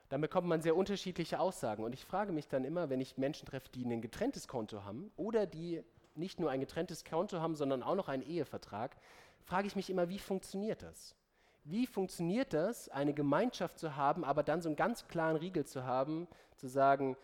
Dann 0.10 0.22
bekommt 0.22 0.48
man 0.48 0.62
sehr 0.62 0.76
unterschiedliche 0.76 1.40
Aussagen. 1.40 1.84
Und 1.84 1.94
ich 1.94 2.06
frage 2.06 2.32
mich 2.32 2.48
dann 2.48 2.64
immer, 2.64 2.90
wenn 2.90 3.02
ich 3.02 3.18
Menschen 3.18 3.46
treffe, 3.46 3.70
die 3.70 3.84
ein 3.86 4.02
getrenntes 4.02 4.48
Konto 4.48 4.84
haben 4.84 5.12
oder 5.18 5.46
die 5.46 5.84
nicht 6.16 6.40
nur 6.40 6.50
ein 6.50 6.60
getrenntes 6.60 7.04
Konto 7.04 7.40
haben, 7.40 7.56
sondern 7.56 7.84
auch 7.84 7.96
noch 7.96 8.08
einen 8.08 8.24
Ehevertrag, 8.24 8.96
frage 9.44 9.68
ich 9.68 9.76
mich 9.76 9.90
immer, 9.90 10.10
wie 10.10 10.20
funktioniert 10.20 10.82
das? 10.82 11.16
Wie 11.64 11.86
funktioniert 11.86 12.54
das, 12.54 12.90
eine 12.90 13.14
Gemeinschaft 13.14 13.78
zu 13.78 13.96
haben, 13.96 14.24
aber 14.24 14.44
dann 14.44 14.62
so 14.62 14.70
einen 14.70 14.78
ganz 14.78 15.08
klaren 15.08 15.36
Riegel 15.36 15.66
zu 15.66 15.84
haben, 15.84 16.28
zu 16.56 16.68
sagen, 16.68 17.18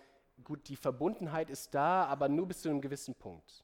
gut, 0.43 0.67
die 0.67 0.75
Verbundenheit 0.75 1.49
ist 1.49 1.73
da, 1.73 2.05
aber 2.05 2.27
nur 2.27 2.47
bis 2.47 2.61
zu 2.61 2.69
einem 2.69 2.81
gewissen 2.81 3.15
Punkt. 3.15 3.63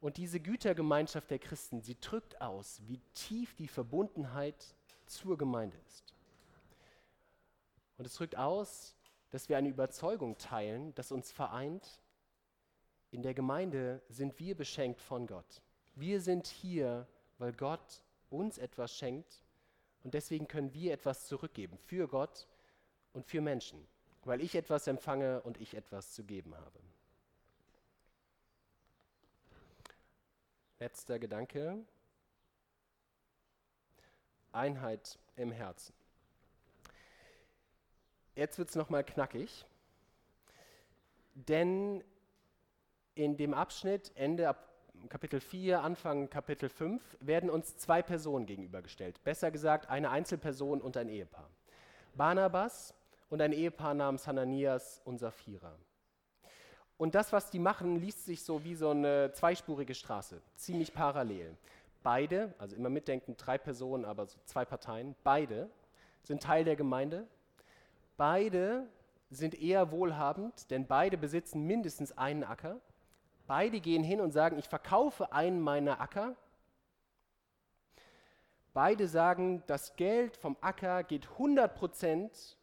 Und 0.00 0.16
diese 0.16 0.38
Gütergemeinschaft 0.38 1.30
der 1.30 1.40
Christen, 1.40 1.80
sie 1.80 1.96
drückt 2.00 2.40
aus, 2.40 2.80
wie 2.86 3.00
tief 3.14 3.54
die 3.56 3.66
Verbundenheit 3.66 4.76
zur 5.06 5.36
Gemeinde 5.36 5.76
ist. 5.88 6.14
Und 7.98 8.06
es 8.06 8.14
drückt 8.14 8.36
aus, 8.36 8.96
dass 9.30 9.48
wir 9.48 9.58
eine 9.58 9.68
Überzeugung 9.68 10.38
teilen, 10.38 10.94
das 10.94 11.12
uns 11.12 11.30
vereint. 11.30 12.00
In 13.10 13.22
der 13.22 13.34
Gemeinde 13.34 14.02
sind 14.08 14.38
wir 14.38 14.56
beschenkt 14.56 15.00
von 15.02 15.26
Gott. 15.26 15.60
Wir 15.94 16.20
sind 16.20 16.46
hier, 16.46 17.06
weil 17.38 17.52
Gott 17.52 18.02
uns 18.30 18.56
etwas 18.56 18.96
schenkt 18.96 19.44
und 20.04 20.14
deswegen 20.14 20.48
können 20.48 20.72
wir 20.72 20.92
etwas 20.92 21.26
zurückgeben 21.26 21.76
für 21.76 22.08
Gott 22.08 22.46
und 23.12 23.26
für 23.26 23.40
Menschen 23.40 23.86
weil 24.28 24.42
ich 24.42 24.54
etwas 24.54 24.86
empfange 24.86 25.40
und 25.42 25.58
ich 25.58 25.74
etwas 25.74 26.12
zu 26.12 26.22
geben 26.22 26.54
habe. 26.54 26.80
Letzter 30.78 31.18
Gedanke. 31.18 31.84
Einheit 34.52 35.18
im 35.36 35.50
Herzen. 35.50 35.94
Jetzt 38.38 38.56
wird 38.56 38.68
es 38.68 38.76
nochmal 38.76 39.02
knackig, 39.02 39.66
denn 41.34 42.04
in 43.16 43.36
dem 43.36 43.52
Abschnitt 43.52 44.12
Ende 44.14 44.48
ab 44.48 44.68
Kapitel 45.08 45.40
4, 45.40 45.82
Anfang 45.82 46.30
Kapitel 46.30 46.68
5 46.68 47.02
werden 47.18 47.50
uns 47.50 47.78
zwei 47.78 48.00
Personen 48.00 48.46
gegenübergestellt. 48.46 49.20
Besser 49.24 49.50
gesagt, 49.50 49.90
eine 49.90 50.10
Einzelperson 50.10 50.80
und 50.80 50.96
ein 50.96 51.08
Ehepaar. 51.08 51.50
Barnabas 52.14 52.94
und 53.28 53.42
ein 53.42 53.52
Ehepaar 53.52 53.94
namens 53.94 54.28
Hananias 54.28 55.02
und 55.04 55.18
Sapphira. 55.18 55.74
Und 56.96 57.16
das, 57.16 57.32
was 57.32 57.50
die 57.50 57.58
machen, 57.58 57.96
liest 57.96 58.24
sich 58.24 58.44
so 58.44 58.62
wie 58.62 58.76
so 58.76 58.90
eine 58.90 59.32
zweispurige 59.32 59.96
Straße, 59.96 60.40
ziemlich 60.54 60.94
parallel. 60.94 61.56
Beide, 62.04 62.54
also 62.58 62.76
immer 62.76 62.88
mitdenken, 62.88 63.36
drei 63.36 63.58
Personen, 63.58 64.04
aber 64.04 64.26
so 64.26 64.38
zwei 64.44 64.64
Parteien, 64.64 65.16
beide 65.24 65.68
sind 66.22 66.40
Teil 66.40 66.62
der 66.62 66.76
Gemeinde. 66.76 67.26
Beide 68.18 68.88
sind 69.30 69.54
eher 69.54 69.92
wohlhabend, 69.92 70.72
denn 70.72 70.88
beide 70.88 71.16
besitzen 71.16 71.62
mindestens 71.68 72.18
einen 72.18 72.42
Acker. 72.42 72.80
Beide 73.46 73.80
gehen 73.80 74.02
hin 74.02 74.20
und 74.20 74.32
sagen, 74.32 74.58
ich 74.58 74.68
verkaufe 74.68 75.32
einen 75.32 75.60
meiner 75.60 76.00
Acker. 76.00 76.34
Beide 78.74 79.06
sagen, 79.06 79.62
das 79.68 79.94
Geld 79.94 80.36
vom 80.36 80.56
Acker 80.60 81.04
geht 81.04 81.30
100 81.30 81.76
Prozent 81.76 82.58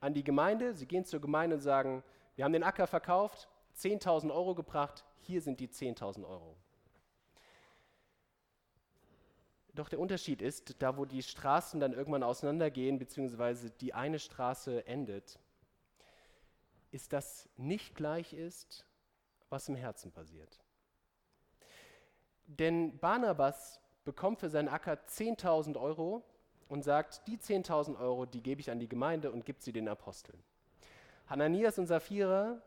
an 0.00 0.14
die 0.14 0.24
Gemeinde. 0.24 0.74
Sie 0.74 0.86
gehen 0.86 1.04
zur 1.04 1.20
Gemeinde 1.20 1.56
und 1.56 1.62
sagen, 1.62 2.02
wir 2.34 2.46
haben 2.46 2.54
den 2.54 2.64
Acker 2.64 2.86
verkauft, 2.86 3.50
10.000 3.76 4.32
Euro 4.32 4.54
gebracht, 4.54 5.04
hier 5.20 5.42
sind 5.42 5.60
die 5.60 5.68
10.000 5.68 6.26
Euro. 6.26 6.56
Doch 9.76 9.90
der 9.90 10.00
Unterschied 10.00 10.40
ist, 10.40 10.82
da 10.82 10.96
wo 10.96 11.04
die 11.04 11.22
Straßen 11.22 11.78
dann 11.80 11.92
irgendwann 11.92 12.22
auseinandergehen, 12.22 12.98
beziehungsweise 12.98 13.70
die 13.70 13.92
eine 13.92 14.18
Straße 14.18 14.86
endet, 14.86 15.38
ist 16.92 17.12
das 17.12 17.46
nicht 17.58 17.94
gleich 17.94 18.32
ist, 18.32 18.86
was 19.50 19.68
im 19.68 19.76
Herzen 19.76 20.12
passiert. 20.12 20.58
Denn 22.46 22.98
Barnabas 22.98 23.78
bekommt 24.06 24.40
für 24.40 24.48
seinen 24.48 24.68
Acker 24.68 24.94
10.000 24.94 25.78
Euro 25.78 26.24
und 26.68 26.82
sagt, 26.82 27.28
die 27.28 27.36
10.000 27.36 28.00
Euro, 28.00 28.24
die 28.24 28.42
gebe 28.42 28.62
ich 28.62 28.70
an 28.70 28.80
die 28.80 28.88
Gemeinde 28.88 29.30
und 29.30 29.44
gibt 29.44 29.60
sie 29.60 29.72
den 29.74 29.88
Aposteln. 29.88 30.42
Hananias 31.26 31.78
und 31.78 31.86
Sapphira, 31.86 32.62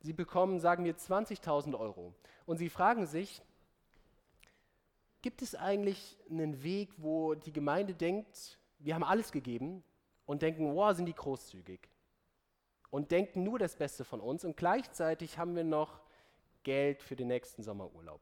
sie 0.00 0.14
bekommen, 0.14 0.60
sagen 0.60 0.84
wir, 0.86 0.96
20.000 0.96 1.78
Euro. 1.78 2.14
Und 2.46 2.56
sie 2.56 2.70
fragen 2.70 3.04
sich, 3.04 3.42
gibt 5.24 5.40
es 5.40 5.54
eigentlich 5.54 6.18
einen 6.30 6.62
Weg, 6.62 6.90
wo 6.98 7.34
die 7.34 7.52
Gemeinde 7.52 7.94
denkt, 7.94 8.58
wir 8.78 8.94
haben 8.94 9.02
alles 9.02 9.32
gegeben 9.32 9.82
und 10.26 10.42
denken, 10.42 10.74
wow, 10.76 10.94
sind 10.94 11.06
die 11.06 11.14
großzügig. 11.14 11.80
Und 12.90 13.10
denken 13.10 13.42
nur 13.42 13.58
das 13.58 13.74
Beste 13.74 14.04
von 14.04 14.20
uns 14.20 14.44
und 14.44 14.56
gleichzeitig 14.56 15.38
haben 15.38 15.56
wir 15.56 15.64
noch 15.64 16.00
Geld 16.62 17.02
für 17.02 17.16
den 17.16 17.28
nächsten 17.28 17.62
Sommerurlaub 17.62 18.20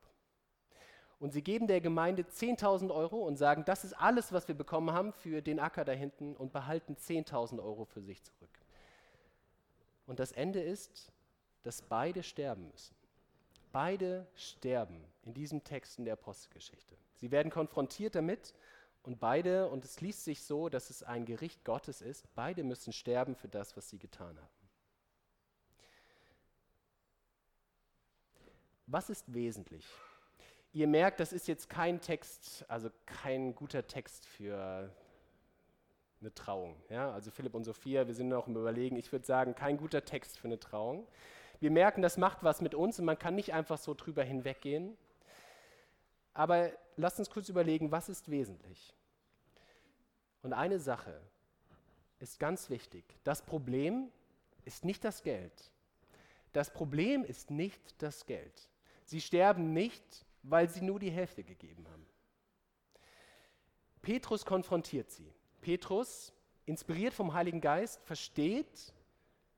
und 1.23 1.33
sie 1.33 1.43
geben 1.43 1.69
der 1.69 1.81
Gemeinde 1.81 2.25
10.000 2.25 2.93
Euro 2.93 3.19
und 3.19 3.37
sagen, 3.37 3.65
das 3.65 3.85
ist 3.85 3.93
alles, 3.93 4.33
was 4.33 4.49
wir 4.49 4.57
bekommen 4.57 4.91
haben 4.93 5.13
für 5.13 5.41
den 5.41 5.61
Acker 5.61 5.85
da 5.85 5.93
hinten 5.93 6.35
und 6.35 6.53
behalten 6.53 6.97
10.000 6.97 7.63
Euro 7.63 7.85
für 7.85 8.03
sich 8.03 8.25
zurück. 8.25 8.59
Und 10.05 10.19
das 10.19 10.33
Ende 10.33 10.61
ist, 10.61 11.13
dass 11.63 11.81
beide 11.81 12.25
sterben 12.25 12.69
müssen. 12.73 12.97
Beide 13.71 14.27
sterben 14.35 15.01
in 15.23 15.35
diesem 15.35 15.65
Text 15.65 15.99
in 15.99 16.05
der 16.05 16.15
Apostelgeschichte. 16.15 16.97
Sie 17.15 17.31
werden 17.31 17.51
konfrontiert 17.51 18.15
damit 18.15 18.55
und 19.03 19.19
beide, 19.19 19.69
und 19.69 19.85
es 19.85 20.01
liest 20.01 20.25
sich 20.25 20.43
so, 20.43 20.69
dass 20.69 20.91
es 20.91 21.03
ein 21.03 21.25
Gericht 21.25 21.65
Gottes 21.65 22.01
ist, 22.01 22.33
beide 22.35 22.63
müssen 22.63 22.93
sterben 22.93 23.35
für 23.35 23.49
das, 23.49 23.77
was 23.77 23.89
sie 23.89 23.99
getan 23.99 24.39
haben. 24.39 24.63
Was 28.87 29.11
ist 29.11 29.33
wesentlich? 29.33 29.87
Ihr 30.73 30.87
merkt, 30.87 31.21
das 31.21 31.33
ist 31.33 31.49
jetzt 31.49 31.69
kein 31.69 32.01
Text, 32.01 32.65
also 32.69 32.91
kein 33.07 33.55
guter 33.55 33.87
Text 33.87 34.27
für 34.27 34.91
eine 36.21 36.35
Trauung. 36.35 36.77
Ja? 36.89 37.13
Also 37.13 37.31
Philipp 37.31 37.55
und 37.55 37.65
Sophia, 37.65 38.07
wir 38.07 38.15
sind 38.15 38.29
noch 38.29 38.47
im 38.47 38.57
Überlegen. 38.57 38.97
Ich 38.97 39.11
würde 39.13 39.27
sagen, 39.27 39.55
kein 39.55 39.77
guter 39.77 40.05
Text 40.05 40.39
für 40.39 40.49
eine 40.49 40.59
Trauung. 40.59 41.07
Wir 41.61 41.71
merken, 41.71 42.03
das 42.03 42.17
macht 42.17 42.43
was 42.43 42.61
mit 42.61 42.75
uns 42.75 42.99
und 42.99 43.05
man 43.05 43.19
kann 43.19 43.35
nicht 43.35 43.53
einfach 43.53 43.79
so 43.79 43.95
drüber 43.95 44.25
hinweggehen. 44.25 44.97
Aber 46.35 46.73
lasst 46.97 47.19
uns 47.19 47.31
kurz 47.31 47.49
überlegen, 47.49 47.91
was 47.91 48.09
ist 48.09 48.31
wesentlich? 48.31 48.95
Und 50.43 50.53
eine 50.53 50.79
Sache 50.79 51.21
ist 52.19 52.39
ganz 52.39 52.71
wichtig. 52.71 53.05
Das 53.25 53.43
Problem 53.43 54.11
ist 54.65 54.85
nicht 54.85 55.05
das 55.05 55.23
Geld. 55.23 55.71
Das 56.53 56.73
Problem 56.73 57.25
ist 57.25 57.51
nicht 57.51 57.81
das 58.03 58.27
Geld. 58.27 58.69
Sie 59.05 59.21
sterben 59.21 59.73
nicht, 59.73 60.25
weil 60.43 60.69
sie 60.69 60.83
nur 60.83 60.99
die 60.99 61.11
Hälfte 61.11 61.45
gegeben 61.45 61.87
haben. 61.91 62.07
Petrus 64.03 64.45
konfrontiert 64.45 65.11
sie. 65.11 65.33
Petrus, 65.61 66.33
inspiriert 66.67 67.15
vom 67.15 67.35
Heiligen 67.35 67.61
Geist, 67.61 68.01
versteht, 68.05 68.93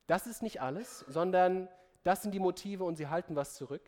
das 0.06 0.26
ist 0.26 0.42
nicht 0.42 0.60
alles, 0.60 1.00
sondern 1.08 1.68
das 2.02 2.22
sind 2.22 2.32
die 2.32 2.40
Motive 2.40 2.84
und 2.84 2.96
sie 2.96 3.08
halten 3.08 3.36
was 3.36 3.54
zurück. 3.54 3.82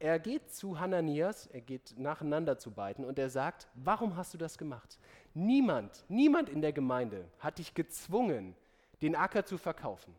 Er 0.00 0.18
geht 0.18 0.50
zu 0.50 0.80
Hananias, 0.80 1.46
er 1.48 1.60
geht 1.60 1.94
nacheinander 1.98 2.56
zu 2.56 2.70
beiden 2.70 3.04
und 3.04 3.18
er 3.18 3.28
sagt, 3.28 3.68
warum 3.74 4.16
hast 4.16 4.32
du 4.32 4.38
das 4.38 4.56
gemacht? 4.56 4.98
Niemand, 5.34 6.06
niemand 6.08 6.48
in 6.48 6.62
der 6.62 6.72
Gemeinde 6.72 7.28
hat 7.38 7.58
dich 7.58 7.74
gezwungen, 7.74 8.56
den 9.02 9.14
Acker 9.14 9.44
zu 9.44 9.58
verkaufen. 9.58 10.16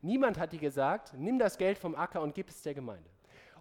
Niemand 0.00 0.38
hat 0.38 0.52
dir 0.52 0.60
gesagt, 0.60 1.12
nimm 1.18 1.40
das 1.40 1.58
Geld 1.58 1.76
vom 1.76 1.96
Acker 1.96 2.22
und 2.22 2.36
gib 2.36 2.48
es 2.48 2.62
der 2.62 2.74
Gemeinde. 2.74 3.10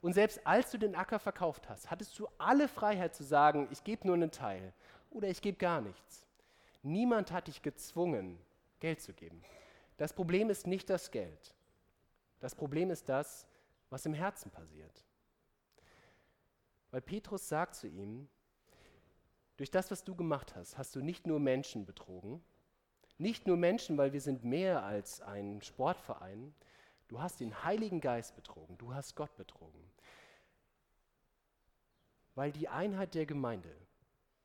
Und 0.01 0.13
selbst 0.13 0.45
als 0.45 0.69
du 0.69 0.77
den 0.77 0.93
Acker 0.93 1.17
verkauft 1.17 1.67
hast, 1.67 1.89
hattest 1.89 2.19
du 2.19 2.27
alle 2.37 2.67
Freiheit 2.67 3.15
zu 3.15 3.23
sagen, 3.23 3.67
ich 3.71 3.83
gebe 3.83 4.05
nur 4.05 4.15
einen 4.15 4.29
Teil 4.29 4.71
oder 5.09 5.29
ich 5.29 5.41
gebe 5.41 5.57
gar 5.57 5.81
nichts. 5.81 6.27
Niemand 6.83 7.31
hat 7.31 7.47
dich 7.47 7.63
gezwungen, 7.63 8.37
Geld 8.79 9.01
zu 9.01 9.13
geben. 9.13 9.41
Das 9.97 10.13
Problem 10.13 10.51
ist 10.51 10.67
nicht 10.67 10.91
das 10.91 11.09
Geld. 11.09 11.55
Das 12.39 12.53
Problem 12.53 12.91
ist 12.91 13.09
das, 13.09 13.47
was 13.89 14.05
im 14.05 14.13
Herzen 14.13 14.51
passiert. 14.51 15.03
Weil 16.93 17.01
Petrus 17.01 17.49
sagt 17.49 17.73
zu 17.73 17.87
ihm, 17.87 18.29
durch 19.57 19.71
das, 19.71 19.89
was 19.89 20.03
du 20.03 20.15
gemacht 20.15 20.55
hast, 20.55 20.77
hast 20.77 20.95
du 20.95 21.01
nicht 21.01 21.25
nur 21.25 21.39
Menschen 21.39 21.87
betrogen, 21.87 22.43
nicht 23.17 23.47
nur 23.47 23.57
Menschen, 23.57 23.97
weil 23.97 24.13
wir 24.13 24.21
sind 24.21 24.43
mehr 24.43 24.83
als 24.83 25.19
ein 25.19 25.63
Sportverein, 25.63 26.53
du 27.07 27.19
hast 27.19 27.39
den 27.39 27.63
Heiligen 27.63 27.99
Geist 27.99 28.35
betrogen, 28.35 28.77
du 28.77 28.93
hast 28.93 29.15
Gott 29.15 29.35
betrogen. 29.37 29.89
Weil 32.35 32.51
die 32.51 32.69
Einheit 32.69 33.15
der 33.15 33.25
Gemeinde, 33.25 33.75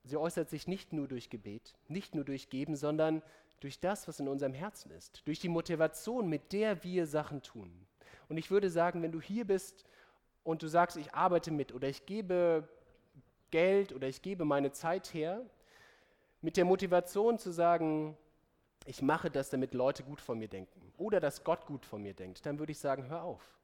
sie 0.04 0.16
äußert 0.16 0.48
sich 0.48 0.66
nicht 0.66 0.94
nur 0.94 1.06
durch 1.06 1.28
Gebet, 1.28 1.74
nicht 1.86 2.14
nur 2.14 2.24
durch 2.24 2.48
Geben, 2.48 2.76
sondern 2.76 3.22
durch 3.60 3.78
das, 3.78 4.08
was 4.08 4.20
in 4.20 4.28
unserem 4.28 4.54
Herzen 4.54 4.90
ist, 4.92 5.20
durch 5.26 5.38
die 5.38 5.50
Motivation, 5.50 6.30
mit 6.30 6.54
der 6.54 6.82
wir 6.82 7.06
Sachen 7.06 7.42
tun. 7.42 7.86
Und 8.30 8.38
ich 8.38 8.50
würde 8.50 8.70
sagen, 8.70 9.02
wenn 9.02 9.12
du 9.12 9.20
hier 9.20 9.46
bist 9.46 9.84
und 10.48 10.62
du 10.62 10.66
sagst, 10.66 10.96
ich 10.96 11.12
arbeite 11.12 11.50
mit 11.50 11.74
oder 11.74 11.90
ich 11.90 12.06
gebe 12.06 12.66
Geld 13.50 13.92
oder 13.92 14.08
ich 14.08 14.22
gebe 14.22 14.46
meine 14.46 14.72
Zeit 14.72 15.12
her, 15.12 15.44
mit 16.40 16.56
der 16.56 16.64
Motivation 16.64 17.38
zu 17.38 17.50
sagen, 17.50 18.16
ich 18.86 19.02
mache 19.02 19.30
das, 19.30 19.50
damit 19.50 19.74
Leute 19.74 20.04
gut 20.04 20.22
von 20.22 20.38
mir 20.38 20.48
denken 20.48 20.90
oder 20.96 21.20
dass 21.20 21.44
Gott 21.44 21.66
gut 21.66 21.84
von 21.84 22.02
mir 22.02 22.14
denkt, 22.14 22.46
dann 22.46 22.58
würde 22.58 22.72
ich 22.72 22.78
sagen, 22.78 23.10
hör 23.10 23.24
auf. 23.24 23.58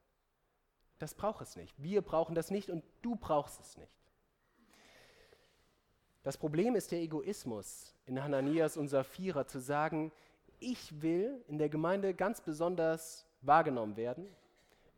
Das 0.98 1.14
braucht 1.14 1.40
es 1.40 1.56
nicht. 1.56 1.74
Wir 1.82 2.02
brauchen 2.02 2.34
das 2.34 2.50
nicht 2.50 2.68
und 2.68 2.84
du 3.00 3.16
brauchst 3.16 3.62
es 3.62 3.78
nicht. 3.78 3.96
Das 6.22 6.36
Problem 6.36 6.76
ist 6.76 6.92
der 6.92 7.00
Egoismus 7.00 7.94
in 8.04 8.22
Hananias 8.22 8.76
und 8.76 8.88
Sapphira 8.88 9.46
zu 9.46 9.58
sagen, 9.58 10.12
ich 10.60 11.00
will 11.00 11.42
in 11.48 11.56
der 11.56 11.70
Gemeinde 11.70 12.12
ganz 12.12 12.42
besonders 12.42 13.26
wahrgenommen 13.40 13.96
werden. 13.96 14.26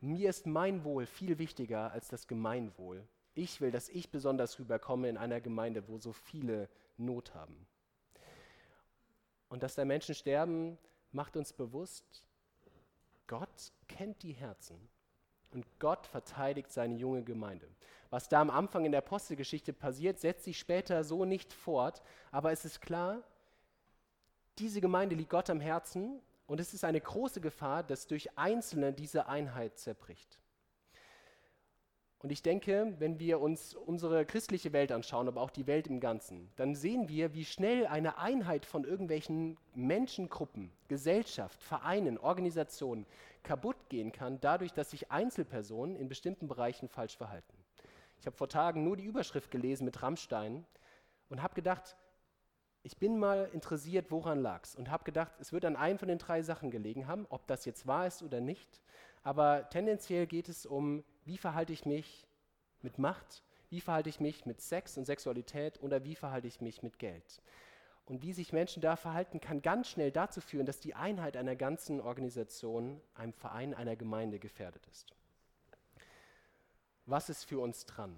Mir 0.00 0.30
ist 0.30 0.46
mein 0.46 0.84
Wohl 0.84 1.06
viel 1.06 1.38
wichtiger 1.38 1.90
als 1.92 2.08
das 2.08 2.26
Gemeinwohl. 2.26 3.06
Ich 3.34 3.60
will, 3.60 3.70
dass 3.70 3.88
ich 3.88 4.10
besonders 4.10 4.58
rüberkomme 4.58 5.08
in 5.08 5.16
einer 5.16 5.40
Gemeinde, 5.40 5.88
wo 5.88 5.98
so 5.98 6.12
viele 6.12 6.68
Not 6.96 7.34
haben. 7.34 7.66
Und 9.48 9.62
dass 9.62 9.74
da 9.74 9.84
Menschen 9.84 10.14
sterben, 10.14 10.78
macht 11.12 11.36
uns 11.36 11.52
bewusst, 11.52 12.24
Gott 13.26 13.72
kennt 13.88 14.22
die 14.22 14.32
Herzen 14.32 14.76
und 15.50 15.66
Gott 15.78 16.06
verteidigt 16.06 16.70
seine 16.70 16.96
junge 16.96 17.22
Gemeinde. 17.22 17.68
Was 18.10 18.28
da 18.28 18.40
am 18.40 18.50
Anfang 18.50 18.84
in 18.84 18.92
der 18.92 19.00
Apostelgeschichte 19.00 19.72
passiert, 19.72 20.18
setzt 20.18 20.44
sich 20.44 20.58
später 20.58 21.02
so 21.04 21.24
nicht 21.24 21.52
fort, 21.52 22.02
aber 22.30 22.52
es 22.52 22.64
ist 22.64 22.80
klar, 22.80 23.22
diese 24.58 24.80
Gemeinde 24.80 25.16
liegt 25.16 25.30
Gott 25.30 25.50
am 25.50 25.60
Herzen 25.60 26.20
und 26.46 26.60
es 26.60 26.74
ist 26.74 26.84
eine 26.84 27.00
große 27.00 27.40
Gefahr, 27.40 27.82
dass 27.82 28.06
durch 28.06 28.38
Einzelne 28.38 28.92
diese 28.92 29.26
Einheit 29.26 29.78
zerbricht. 29.78 30.38
Und 32.18 32.32
ich 32.32 32.42
denke, 32.42 32.94
wenn 32.98 33.20
wir 33.20 33.40
uns 33.40 33.74
unsere 33.74 34.24
christliche 34.24 34.72
Welt 34.72 34.90
anschauen, 34.90 35.28
aber 35.28 35.42
auch 35.42 35.50
die 35.50 35.66
Welt 35.66 35.86
im 35.86 36.00
Ganzen, 36.00 36.50
dann 36.56 36.74
sehen 36.74 37.08
wir, 37.08 37.34
wie 37.34 37.44
schnell 37.44 37.86
eine 37.86 38.18
Einheit 38.18 38.64
von 38.64 38.84
irgendwelchen 38.84 39.58
Menschengruppen, 39.74 40.72
Gesellschaft, 40.88 41.62
Vereinen, 41.62 42.18
Organisationen 42.18 43.06
kaputt 43.42 43.76
gehen 43.90 44.12
kann, 44.12 44.40
dadurch, 44.40 44.72
dass 44.72 44.90
sich 44.90 45.12
Einzelpersonen 45.12 45.94
in 45.94 46.08
bestimmten 46.08 46.48
Bereichen 46.48 46.88
falsch 46.88 47.16
verhalten. 47.16 47.54
Ich 48.18 48.26
habe 48.26 48.36
vor 48.36 48.48
Tagen 48.48 48.82
nur 48.82 48.96
die 48.96 49.04
Überschrift 49.04 49.50
gelesen 49.50 49.84
mit 49.84 50.02
Rammstein 50.02 50.64
und 51.28 51.42
habe 51.42 51.54
gedacht, 51.54 51.96
ich 52.86 52.98
bin 52.98 53.18
mal 53.18 53.50
interessiert, 53.52 54.12
woran 54.12 54.40
lag 54.40 54.62
es 54.62 54.76
und 54.76 54.92
habe 54.92 55.02
gedacht, 55.02 55.32
es 55.40 55.52
wird 55.52 55.64
an 55.64 55.74
einem 55.74 55.98
von 55.98 56.06
den 56.06 56.18
drei 56.18 56.42
Sachen 56.42 56.70
gelegen 56.70 57.08
haben, 57.08 57.26
ob 57.30 57.44
das 57.48 57.64
jetzt 57.64 57.88
wahr 57.88 58.06
ist 58.06 58.22
oder 58.22 58.40
nicht. 58.40 58.80
Aber 59.24 59.68
tendenziell 59.70 60.28
geht 60.28 60.48
es 60.48 60.66
um, 60.66 61.02
wie 61.24 61.36
verhalte 61.36 61.72
ich 61.72 61.84
mich 61.84 62.28
mit 62.82 63.00
Macht, 63.00 63.42
wie 63.70 63.80
verhalte 63.80 64.08
ich 64.08 64.20
mich 64.20 64.46
mit 64.46 64.60
Sex 64.60 64.96
und 64.96 65.04
Sexualität 65.04 65.82
oder 65.82 66.04
wie 66.04 66.14
verhalte 66.14 66.46
ich 66.46 66.60
mich 66.60 66.84
mit 66.84 67.00
Geld. 67.00 67.42
Und 68.04 68.22
wie 68.22 68.32
sich 68.32 68.52
Menschen 68.52 68.80
da 68.80 68.94
verhalten, 68.94 69.40
kann 69.40 69.62
ganz 69.62 69.88
schnell 69.88 70.12
dazu 70.12 70.40
führen, 70.40 70.64
dass 70.64 70.78
die 70.78 70.94
Einheit 70.94 71.36
einer 71.36 71.56
ganzen 71.56 72.00
Organisation, 72.00 73.00
einem 73.16 73.32
Verein, 73.32 73.74
einer 73.74 73.96
Gemeinde 73.96 74.38
gefährdet 74.38 74.86
ist. 74.86 75.12
Was 77.04 77.30
ist 77.30 77.42
für 77.42 77.58
uns 77.58 77.84
dran? 77.84 78.16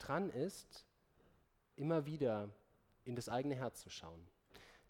Dran 0.00 0.30
ist, 0.30 0.84
immer 1.76 2.06
wieder 2.06 2.50
in 3.08 3.16
das 3.16 3.28
eigene 3.28 3.56
Herz 3.56 3.80
zu 3.80 3.90
schauen. 3.90 4.28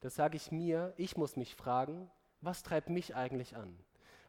Das 0.01 0.15
sage 0.15 0.37
ich 0.37 0.53
mir, 0.53 0.93
ich 0.97 1.17
muss 1.17 1.37
mich 1.37 1.55
fragen, 1.55 2.11
was 2.41 2.63
treibt 2.63 2.91
mich 2.91 3.17
eigentlich 3.17 3.57
an? 3.57 3.79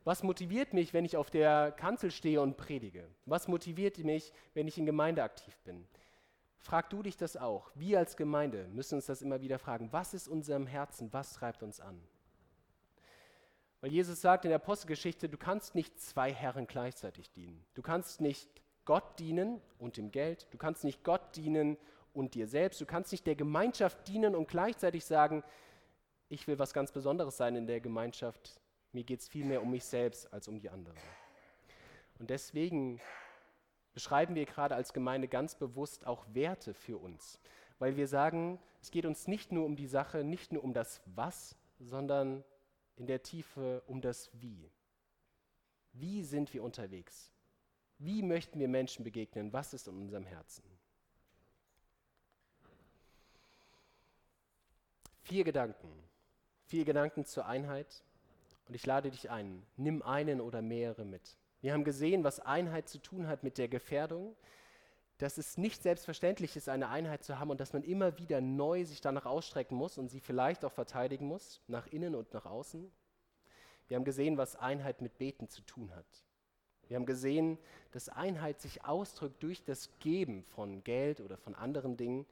Was 0.03 0.23
motiviert 0.23 0.73
mich, 0.73 0.93
wenn 0.93 1.05
ich 1.05 1.17
auf 1.17 1.29
der 1.29 1.71
Kanzel 1.71 2.11
stehe 2.11 2.41
und 2.41 2.55
predige? 2.55 3.07
Was 3.25 3.47
motiviert 3.47 3.97
mich, 3.99 4.31
wenn 4.53 4.67
ich 4.67 4.77
in 4.77 4.85
Gemeinde 4.85 5.23
aktiv 5.23 5.59
bin? 5.63 5.85
Frag 6.57 6.89
du 6.89 7.03
dich 7.03 7.17
das 7.17 7.37
auch. 7.37 7.71
Wir 7.75 7.99
als 7.99 8.15
Gemeinde 8.15 8.67
müssen 8.69 8.95
uns 8.95 9.05
das 9.07 9.21
immer 9.21 9.41
wieder 9.41 9.59
fragen. 9.59 9.91
Was 9.91 10.13
ist 10.13 10.27
unserem 10.27 10.67
Herzen? 10.67 11.11
Was 11.13 11.33
treibt 11.33 11.63
uns 11.63 11.79
an? 11.79 12.01
Weil 13.81 13.91
Jesus 13.91 14.21
sagt 14.21 14.45
in 14.45 14.49
der 14.49 14.57
Apostelgeschichte, 14.57 15.29
du 15.29 15.37
kannst 15.37 15.73
nicht 15.73 15.99
zwei 16.01 16.33
Herren 16.33 16.67
gleichzeitig 16.67 17.31
dienen. 17.31 17.65
Du 17.73 17.81
kannst 17.81 18.19
nicht 18.19 18.49
Gott 18.85 19.19
dienen 19.19 19.61
und 19.77 19.97
dem 19.97 20.11
Geld. 20.11 20.47
Du 20.51 20.57
kannst 20.57 20.83
nicht 20.83 21.03
Gott 21.03 21.35
dienen 21.35 21.77
und 22.13 22.33
dir 22.35 22.47
selbst. 22.47 22.81
Du 22.81 22.85
kannst 22.85 23.11
nicht 23.11 23.25
der 23.27 23.35
Gemeinschaft 23.35 24.07
dienen 24.07 24.35
und 24.35 24.47
gleichzeitig 24.47 25.05
sagen, 25.05 25.43
ich 26.29 26.47
will 26.47 26.59
was 26.59 26.73
ganz 26.73 26.91
Besonderes 26.91 27.37
sein 27.37 27.55
in 27.55 27.67
der 27.67 27.79
Gemeinschaft. 27.79 28.59
Mir 28.91 29.03
geht 29.03 29.19
es 29.19 29.27
viel 29.27 29.45
mehr 29.45 29.61
um 29.61 29.71
mich 29.71 29.83
selbst 29.83 30.31
als 30.33 30.47
um 30.47 30.59
die 30.59 30.69
anderen. 30.69 30.97
Und 32.19 32.29
deswegen 32.29 32.99
beschreiben 33.93 34.35
wir 34.35 34.45
gerade 34.45 34.75
als 34.75 34.93
Gemeinde 34.93 35.27
ganz 35.27 35.55
bewusst 35.55 36.05
auch 36.05 36.25
Werte 36.33 36.73
für 36.73 36.97
uns, 36.97 37.39
weil 37.79 37.97
wir 37.97 38.07
sagen, 38.07 38.59
es 38.81 38.91
geht 38.91 39.05
uns 39.05 39.27
nicht 39.27 39.51
nur 39.51 39.65
um 39.65 39.75
die 39.75 39.87
Sache, 39.87 40.23
nicht 40.23 40.51
nur 40.51 40.63
um 40.63 40.73
das 40.73 41.01
Was, 41.05 41.55
sondern 41.79 42.43
in 42.95 43.07
der 43.07 43.23
Tiefe 43.23 43.81
um 43.87 44.01
das 44.01 44.29
Wie. 44.33 44.71
Wie 45.93 46.23
sind 46.23 46.53
wir 46.53 46.63
unterwegs? 46.63 47.31
Wie 47.97 48.21
möchten 48.21 48.59
wir 48.59 48.67
Menschen 48.67 49.03
begegnen? 49.03 49.51
Was 49.51 49.73
ist 49.73 49.87
in 49.87 49.97
unserem 49.97 50.25
Herzen? 50.25 50.63
Vier 55.29 55.43
Gedanken. 55.43 55.87
Vier 56.65 56.85
Gedanken 56.85 57.23
zur 57.23 57.45
Einheit. 57.45 58.03
Und 58.67 58.73
ich 58.73 58.83
lade 58.87 59.11
dich 59.11 59.29
ein, 59.29 59.63
nimm 59.77 60.01
einen 60.01 60.41
oder 60.41 60.63
mehrere 60.63 61.05
mit. 61.05 61.37
Wir 61.61 61.73
haben 61.73 61.83
gesehen, 61.83 62.23
was 62.23 62.39
Einheit 62.39 62.89
zu 62.89 62.97
tun 62.97 63.27
hat 63.27 63.43
mit 63.43 63.59
der 63.59 63.67
Gefährdung, 63.67 64.35
dass 65.19 65.37
es 65.37 65.55
nicht 65.55 65.83
selbstverständlich 65.83 66.55
ist, 66.55 66.67
eine 66.67 66.89
Einheit 66.89 67.23
zu 67.23 67.37
haben 67.37 67.51
und 67.51 67.59
dass 67.59 67.73
man 67.73 67.83
immer 67.83 68.17
wieder 68.17 68.41
neu 68.41 68.83
sich 68.85 69.01
danach 69.01 69.27
ausstrecken 69.27 69.77
muss 69.77 69.99
und 69.99 70.07
sie 70.07 70.19
vielleicht 70.19 70.65
auch 70.65 70.71
verteidigen 70.71 71.27
muss, 71.27 71.61
nach 71.67 71.85
innen 71.85 72.15
und 72.15 72.33
nach 72.33 72.47
außen. 72.47 72.91
Wir 73.87 73.97
haben 73.97 74.05
gesehen, 74.05 74.35
was 74.35 74.55
Einheit 74.55 74.99
mit 74.99 75.19
Beten 75.19 75.47
zu 75.47 75.61
tun 75.61 75.95
hat. 75.95 76.25
Wir 76.87 76.95
haben 76.95 77.05
gesehen, 77.05 77.59
dass 77.91 78.09
Einheit 78.09 78.61
sich 78.61 78.83
ausdrückt 78.83 79.43
durch 79.43 79.63
das 79.63 79.91
Geben 79.99 80.43
von 80.43 80.83
Geld 80.83 81.21
oder 81.21 81.37
von 81.37 81.53
anderen 81.53 81.97
Dingen. 81.97 82.25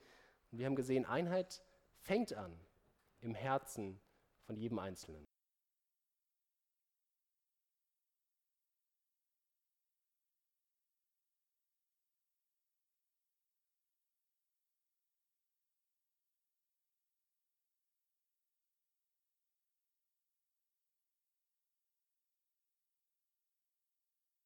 Und 0.52 0.58
wir 0.58 0.66
haben 0.66 0.76
gesehen, 0.76 1.06
Einheit 1.06 1.62
fängt 2.00 2.34
an 2.34 2.52
im 3.28 3.36
Herzen 3.36 4.00
von 4.46 4.56
jedem 4.56 4.80
Einzelnen. 4.80 5.28